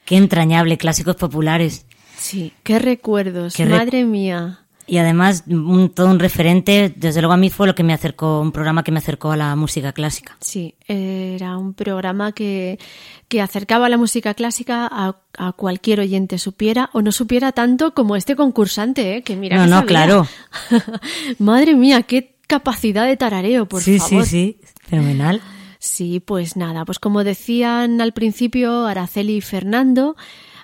Qué 0.08 0.16
entrañable, 0.16 0.78
clásicos 0.78 1.16
populares. 1.18 1.86
Sí, 2.18 2.54
qué 2.64 2.80
recuerdos, 2.80 3.54
Qué 3.54 3.66
re- 3.66 3.78
madre 3.78 4.06
mía. 4.06 4.62
Y 4.90 5.00
además, 5.00 5.44
un- 5.48 5.90
todo 5.94 6.08
un 6.10 6.18
referente, 6.18 6.94
desde 6.96 7.20
luego 7.22 7.34
a 7.34 7.38
mí 7.38 7.50
fue 7.50 7.68
lo 7.68 7.76
que 7.76 7.84
me 7.84 7.92
acercó, 7.94 8.40
un 8.40 8.54
programa 8.54 8.84
que 8.84 8.92
me 8.94 9.00
acercó 9.00 9.32
a 9.32 9.36
la 9.38 9.54
música 9.58 9.92
clásica. 9.92 10.38
Sí, 10.40 10.76
era 10.88 11.58
un 11.58 11.74
programa 11.74 12.32
que, 12.32 12.80
que 13.28 13.42
acercaba 13.42 13.90
la 13.90 13.98
música 13.98 14.34
clásica 14.34 14.88
a, 14.90 15.18
a 15.38 15.52
cualquier 15.52 16.00
oyente 16.00 16.38
supiera 16.38 16.90
o 16.94 17.02
no 17.02 17.12
supiera 17.12 17.52
tanto 17.52 17.94
como 17.94 18.16
este 18.16 18.38
concursante, 18.38 19.18
¿eh? 19.18 19.24
que 19.24 19.36
mira 19.36 19.58
No, 19.58 19.64
que 19.64 19.70
no, 19.70 19.76
sabía. 19.76 19.88
claro. 19.90 20.28
Madre 21.40 21.76
mía, 21.76 22.04
qué 22.04 22.38
capacidad 22.48 23.06
de 23.06 23.18
tarareo, 23.18 23.66
por 23.68 23.82
sí, 23.82 24.00
favor. 24.00 24.24
sí, 24.26 24.30
sí, 24.64 24.70
fenomenal. 24.88 25.42
Sí, 25.88 26.20
pues 26.20 26.58
nada, 26.58 26.84
pues 26.84 27.00
como 27.00 27.24
decían 27.24 28.02
al 28.02 28.12
principio 28.12 28.86
Araceli 28.86 29.38
y 29.38 29.42
Fernando, 29.42 30.18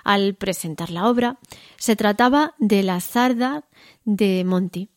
al 0.04 0.34
presentar 0.34 0.90
la 0.90 1.08
obra, 1.08 1.38
se 1.78 1.96
trataba 1.96 2.54
de 2.58 2.82
la 2.82 3.00
zarda 3.00 3.64
de 4.04 4.44
Monti, 4.44 4.90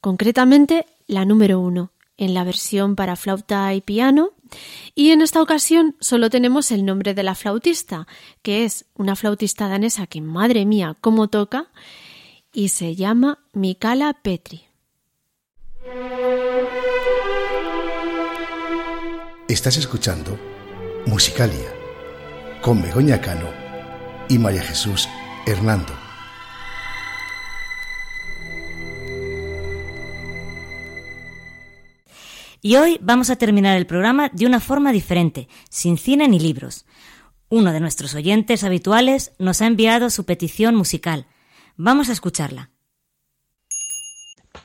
concretamente 0.00 0.86
la 1.08 1.24
número 1.24 1.58
uno, 1.58 1.90
en 2.16 2.32
la 2.32 2.44
versión 2.44 2.94
para 2.94 3.16
flauta 3.16 3.74
y 3.74 3.80
piano, 3.80 4.30
y 4.94 5.10
en 5.10 5.20
esta 5.20 5.42
ocasión 5.42 5.96
solo 5.98 6.30
tenemos 6.30 6.70
el 6.70 6.84
nombre 6.84 7.12
de 7.12 7.24
la 7.24 7.34
flautista, 7.34 8.06
que 8.42 8.64
es 8.64 8.84
una 8.94 9.16
flautista 9.16 9.66
danesa 9.66 10.06
que, 10.06 10.20
madre 10.20 10.64
mía, 10.64 10.96
cómo 11.00 11.26
toca, 11.26 11.72
y 12.52 12.68
se 12.68 12.94
llama 12.94 13.40
Mikala 13.52 14.12
Petri. 14.22 14.62
Estás 19.52 19.76
escuchando 19.76 20.38
Musicalia 21.04 21.74
con 22.62 22.80
Begoña 22.80 23.20
Cano 23.20 23.50
y 24.26 24.38
María 24.38 24.62
Jesús 24.62 25.06
Hernando. 25.46 25.92
Y 32.62 32.76
hoy 32.76 32.98
vamos 33.02 33.28
a 33.28 33.36
terminar 33.36 33.76
el 33.76 33.84
programa 33.84 34.30
de 34.32 34.46
una 34.46 34.58
forma 34.58 34.90
diferente, 34.90 35.48
sin 35.68 35.98
cine 35.98 36.28
ni 36.28 36.40
libros. 36.40 36.86
Uno 37.50 37.74
de 37.74 37.80
nuestros 37.80 38.14
oyentes 38.14 38.64
habituales 38.64 39.32
nos 39.38 39.60
ha 39.60 39.66
enviado 39.66 40.08
su 40.08 40.24
petición 40.24 40.74
musical. 40.74 41.26
Vamos 41.76 42.08
a 42.08 42.12
escucharla. 42.12 42.70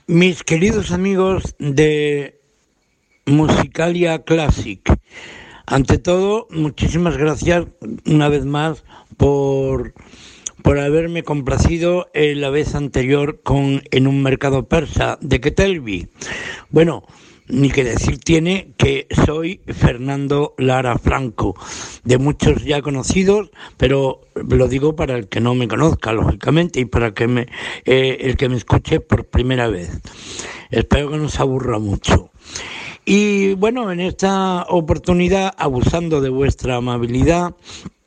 Mis 0.08 0.44
queridos 0.44 0.92
amigos 0.92 1.56
de 1.60 2.37
Musicalia 3.28 4.20
Classic, 4.24 4.82
ante 5.66 5.98
todo, 5.98 6.48
muchísimas 6.50 7.18
gracias 7.18 7.66
una 8.06 8.30
vez 8.30 8.46
más 8.46 8.86
por, 9.18 9.94
por 10.62 10.80
haberme 10.80 11.24
complacido 11.24 12.08
en 12.14 12.40
la 12.40 12.50
vez 12.52 12.74
anterior 12.74 13.42
con 13.44 13.84
En 13.92 14.08
un 14.08 14.24
mercado 14.24 14.70
persa 14.70 15.18
de 15.20 15.42
Ketelvi. 15.42 16.08
Bueno, 16.70 17.04
ni 17.50 17.70
que 17.70 17.84
decir 17.84 18.18
tiene 18.18 18.74
que 18.78 19.08
soy 19.26 19.60
Fernando 19.68 20.56
Lara 20.58 20.98
Franco, 20.98 21.54
de 22.06 22.18
muchos 22.18 22.64
ya 22.64 22.82
conocidos, 22.82 23.52
pero 23.76 24.22
lo 24.36 24.70
digo 24.70 24.96
para 24.96 25.18
el 25.18 25.28
que 25.28 25.42
no 25.42 25.54
me 25.54 25.68
conozca, 25.68 26.14
lógicamente, 26.14 26.80
y 26.80 26.86
para 26.86 27.14
que 27.14 27.28
me, 27.28 27.48
eh, 27.84 28.20
el 28.22 28.38
que 28.38 28.48
me 28.48 28.56
escuche 28.56 29.02
por 29.02 29.26
primera 29.26 29.68
vez. 29.68 30.00
Espero 30.72 31.12
que 31.12 31.18
no 31.18 31.28
se 31.28 31.42
aburra 31.42 31.78
mucho. 31.78 32.32
Y 33.10 33.54
bueno, 33.54 33.90
en 33.90 34.02
esta 34.02 34.64
oportunidad, 34.64 35.54
abusando 35.58 36.20
de 36.20 36.28
vuestra 36.28 36.76
amabilidad, 36.76 37.56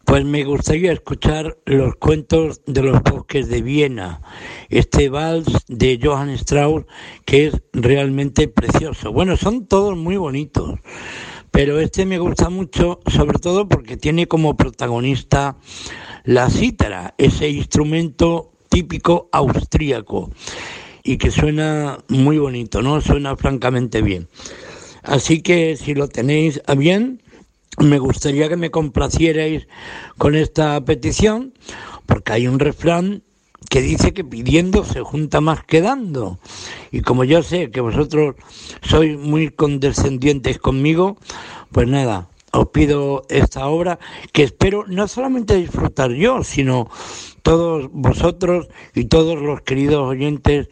pues 0.05 0.27
me 0.27 0.45
gustaría 0.45 0.93
escuchar 0.93 1.57
los 1.65 1.97
cuentos 1.97 2.61
de 2.67 2.83
los 2.83 3.03
bosques 3.03 3.49
de 3.49 3.63
Viena, 3.63 4.21
este 4.69 5.09
vals 5.09 5.65
de 5.69 5.99
Johann 6.03 6.29
Strauss 6.29 6.85
que 7.25 7.47
es 7.47 7.63
realmente 7.73 8.47
precioso. 8.47 9.11
Bueno, 9.11 9.39
son 9.39 9.65
todos 9.65 9.97
muy 9.97 10.19
bonitos, 10.19 10.79
pero 11.51 11.81
este 11.81 12.05
me 12.05 12.19
gusta 12.19 12.51
mucho, 12.51 13.01
sobre 13.07 13.39
todo 13.39 13.71
porque 13.71 13.97
tiene 13.97 14.29
como 14.29 14.55
protagonista 14.55 15.57
la 16.25 16.51
cítara, 16.51 17.15
ese 17.17 17.49
instrumento 17.49 18.53
típico 18.69 19.31
austríaco 19.33 20.31
y 21.03 21.17
que 21.17 21.31
suena 21.31 22.05
muy 22.09 22.39
bonito, 22.39 22.83
¿no? 22.83 23.01
Suena 23.01 23.35
francamente 23.35 24.03
bien. 24.03 24.29
Así 25.03 25.43
que 25.43 25.77
si 25.77 25.95
lo 25.95 26.09
tenéis 26.09 26.61
a 26.67 26.75
bien, 26.75 27.23
me 27.79 27.99
gustaría 27.99 28.49
que 28.49 28.57
me 28.57 28.71
complacierais 28.71 29.67
con 30.19 30.35
esta 30.35 30.85
petición, 30.85 31.55
porque 32.07 32.33
hay 32.33 32.49
un 32.49 32.59
refrán 32.59 33.23
que 33.69 33.81
dice 33.81 34.13
que 34.13 34.25
pidiendo 34.25 34.85
se 34.85 35.01
junta 35.01 35.41
más 35.41 35.65
que 35.65 35.81
dando. 35.81 36.39
Y 36.91 37.03
como 37.03 37.25
yo 37.25 37.43
sé 37.43 37.71
que 37.71 37.81
vosotros 37.81 38.35
sois 38.83 39.19
muy 39.19 39.51
condescendientes 39.51 40.59
conmigo, 40.59 41.19
pues 41.71 41.87
nada, 41.87 42.29
os 42.53 42.69
pido 42.69 43.23
esta 43.29 43.67
obra 43.67 43.99
que 44.33 44.43
espero 44.43 44.85
no 44.89 45.07
solamente 45.07 45.57
disfrutar 45.57 46.13
yo, 46.13 46.43
sino 46.43 46.91
todos 47.43 47.89
vosotros 47.93 48.69
y 48.95 49.05
todos 49.05 49.41
los 49.41 49.61
queridos 49.63 50.09
oyentes 50.09 50.69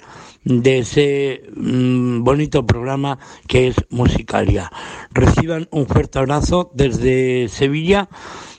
de 0.48 0.78
ese 0.78 1.42
mm, 1.54 2.24
bonito 2.24 2.66
programa 2.66 3.18
que 3.46 3.68
es 3.68 3.76
Musicalia. 3.90 4.72
Reciban 5.10 5.68
un 5.70 5.86
fuerte 5.86 6.18
abrazo 6.18 6.70
desde 6.74 7.48
Sevilla 7.48 8.08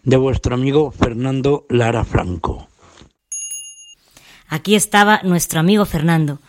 de 0.04 0.18
vuestro 0.18 0.54
amigo 0.54 0.92
Fernando 0.92 1.66
Lara 1.68 2.06
Franco. 2.06 2.68
Aquí 4.48 4.76
estaba 4.76 5.22
nuestro 5.24 5.60
amigo 5.60 5.86
Fernando, 5.86 6.40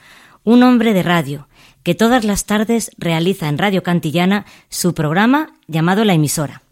un 0.45 0.63
hombre 0.63 0.93
de 0.93 1.03
radio, 1.03 1.49
que 1.83 1.95
todas 1.95 2.25
las 2.25 2.45
tardes 2.45 2.91
realiza 2.99 3.49
en 3.49 3.59
Radio 3.59 3.83
Cantillana 3.83 4.45
su 4.69 4.93
programa 4.93 5.55
llamado 5.67 6.05
La 6.05 6.15
emisora. 6.15 6.63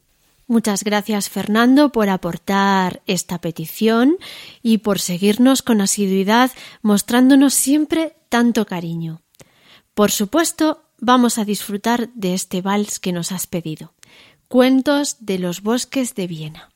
Muchas 0.47 0.85
gracias 0.85 1.29
Fernando 1.29 1.91
por 1.91 2.09
aportar 2.09 3.03
esta 3.07 3.39
petición 3.39 4.17
y 4.63 4.79
por 4.79 4.99
seguirnos 4.99 5.63
con 5.63 5.83
asiduidad 5.83 6.51
mostrándonos 6.81 7.53
siempre 7.53 8.15
tanto 8.29 8.67
cariño. 8.67 9.23
Por 9.95 10.11
supuesto, 10.11 10.85
vamos 10.99 11.39
a 11.39 11.45
disfrutar 11.45 12.11
de 12.15 12.35
este 12.35 12.63
vals 12.63 13.01
que 13.01 13.13
nos 13.13 13.33
has 13.33 13.47
pedido. 13.47 13.95
Cuentos 14.49 15.17
de 15.21 15.39
los 15.39 15.63
bosques 15.63 16.15
de 16.15 16.27
Viena. 16.27 16.71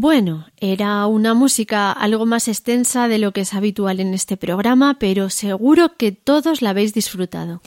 Bueno, 0.00 0.46
era 0.58 1.04
una 1.08 1.34
música 1.34 1.90
algo 1.90 2.24
más 2.24 2.46
extensa 2.46 3.08
de 3.08 3.18
lo 3.18 3.32
que 3.32 3.40
es 3.40 3.52
habitual 3.52 3.98
en 3.98 4.14
este 4.14 4.36
programa, 4.36 4.96
pero 5.00 5.28
seguro 5.28 5.96
que 5.96 6.12
todos 6.12 6.62
la 6.62 6.70
habéis 6.70 6.94
disfrutado. 6.94 7.62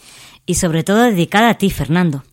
Y 0.45 0.53
sobre 0.53 0.85
todo 0.85 0.99
dedicada 0.99 1.49
a 1.49 1.57
ti, 1.57 1.69
Fernando. 1.69 2.23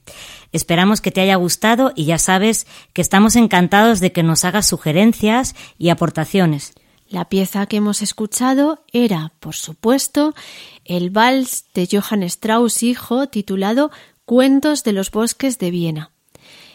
Esperamos 0.53 1.01
que 1.01 1.11
te 1.11 1.21
haya 1.21 1.35
gustado 1.35 1.93
y 1.97 2.05
ya 2.05 2.19
sabes 2.19 2.69
que 2.93 3.03
estamos 3.03 3.35
encantados 3.35 3.99
de 3.99 4.13
que 4.13 4.23
nos 4.23 4.45
hagas 4.45 4.69
sugerencias 4.69 5.57
y 5.79 5.89
aportaciones. 5.89 6.75
La 7.09 7.29
pieza 7.29 7.67
que 7.67 7.79
hemos 7.79 8.01
escuchado 8.01 8.85
era, 8.93 9.33
por 9.41 9.57
supuesto, 9.57 10.33
el 10.85 11.11
vals 11.11 11.65
de 11.75 11.89
Johann 11.91 12.23
Strauss 12.23 12.85
hijo 12.85 13.27
titulado 13.27 13.91
Cuentos 14.25 14.85
de 14.85 14.93
los 14.93 15.11
bosques 15.11 15.59
de 15.59 15.73
Viena. 15.73 16.13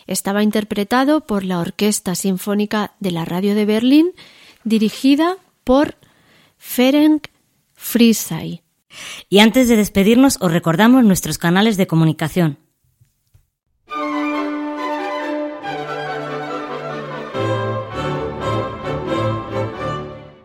Estaba 0.08 0.44
interpretado 0.44 1.22
por 1.22 1.44
la 1.44 1.60
Orquesta 1.60 2.16
Sinfónica 2.16 2.94
de 3.00 3.12
la 3.12 3.26
Radio 3.26 3.56
de 3.56 3.66
Berlín, 3.66 4.12
dirigida 4.64 5.38
por 5.64 5.96
Ferenc 6.58 7.28
Frisay. 7.74 8.64
Y 9.30 9.40
antes 9.40 9.68
de 9.68 9.76
despedirnos, 9.76 10.38
os 10.40 10.52
recordamos 10.52 11.04
nuestros 11.04 11.38
canales 11.38 11.78
de 11.78 11.88
comunicación. 11.88 12.58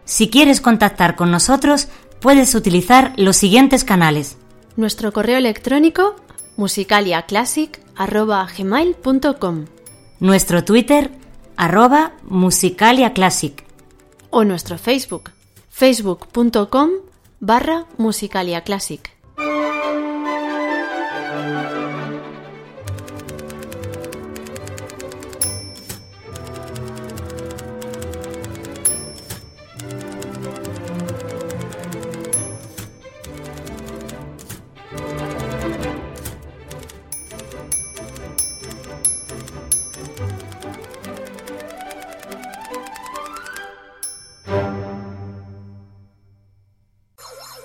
Si 0.04 0.30
quieres 0.30 0.60
contactar 0.60 1.16
con 1.16 1.30
nosotros, 1.30 1.88
puedes 2.20 2.54
utilizar 2.54 3.12
los 3.16 3.36
siguientes 3.36 3.84
canales. 3.84 4.38
Nuestro 4.74 5.12
correo 5.12 5.36
electrónico 5.36 6.16
musicaliaclassic.gmail.com 7.98 9.66
Nuestro 10.20 10.64
Twitter, 10.64 11.10
arroba 11.56 12.12
musicaliaclassic. 12.22 13.64
O 14.30 14.44
nuestro 14.44 14.78
Facebook, 14.78 15.30
facebook.com 15.68 16.90
barra 17.40 17.86
musicaliaclassic. 17.96 19.17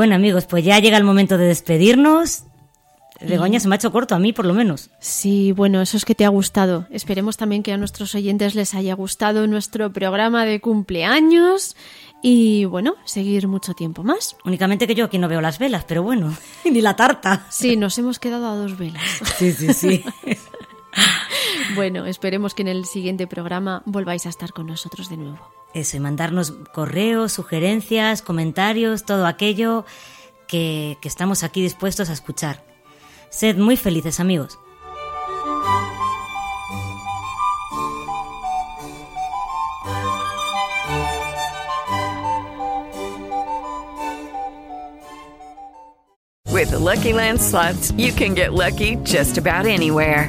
Bueno 0.00 0.14
amigos, 0.14 0.46
pues 0.46 0.64
ya 0.64 0.78
llega 0.78 0.96
el 0.96 1.04
momento 1.04 1.36
de 1.36 1.44
despedirnos. 1.44 2.44
Begoña 3.20 3.60
se 3.60 3.68
me 3.68 3.74
ha 3.74 3.76
hecho 3.76 3.92
corto 3.92 4.14
a 4.14 4.18
mí, 4.18 4.32
por 4.32 4.46
lo 4.46 4.54
menos. 4.54 4.88
Sí, 4.98 5.52
bueno, 5.52 5.82
eso 5.82 5.98
es 5.98 6.06
que 6.06 6.14
te 6.14 6.24
ha 6.24 6.30
gustado. 6.30 6.86
Esperemos 6.88 7.36
también 7.36 7.62
que 7.62 7.70
a 7.70 7.76
nuestros 7.76 8.14
oyentes 8.14 8.54
les 8.54 8.72
haya 8.72 8.94
gustado 8.94 9.46
nuestro 9.46 9.92
programa 9.92 10.46
de 10.46 10.58
cumpleaños 10.62 11.76
y, 12.22 12.64
bueno, 12.64 12.94
seguir 13.04 13.46
mucho 13.46 13.74
tiempo 13.74 14.02
más. 14.02 14.36
Únicamente 14.46 14.86
que 14.86 14.94
yo 14.94 15.04
aquí 15.04 15.18
no 15.18 15.28
veo 15.28 15.42
las 15.42 15.58
velas, 15.58 15.84
pero 15.86 16.02
bueno, 16.02 16.34
ni 16.64 16.80
la 16.80 16.96
tarta. 16.96 17.44
Sí, 17.50 17.76
nos 17.76 17.98
hemos 17.98 18.18
quedado 18.18 18.46
a 18.46 18.54
dos 18.54 18.78
velas. 18.78 19.04
Sí, 19.36 19.52
sí, 19.52 19.74
sí. 19.74 20.02
bueno, 21.74 22.06
esperemos 22.06 22.54
que 22.54 22.62
en 22.62 22.68
el 22.68 22.84
siguiente 22.84 23.26
programa 23.26 23.82
volváis 23.86 24.26
a 24.26 24.28
estar 24.28 24.52
con 24.52 24.66
nosotros 24.66 25.08
de 25.08 25.16
nuevo. 25.16 25.38
Eso, 25.74 25.96
y 25.96 26.00
mandarnos 26.00 26.52
correos, 26.72 27.32
sugerencias, 27.32 28.22
comentarios, 28.22 29.04
todo 29.04 29.26
aquello 29.26 29.84
que, 30.48 30.98
que 31.00 31.08
estamos 31.08 31.44
aquí 31.44 31.62
dispuestos 31.62 32.10
a 32.10 32.12
escuchar. 32.12 32.64
Sed 33.30 33.56
muy 33.56 33.76
felices, 33.76 34.18
amigos. 34.18 34.58
With 46.60 46.72
the 46.72 46.78
Lucky 46.78 47.14
Land 47.14 47.40
slots, 47.40 47.90
you 47.92 48.12
can 48.12 48.34
get 48.34 48.52
lucky 48.52 48.96
just 48.96 49.38
about 49.38 49.64
anywhere. 49.64 50.28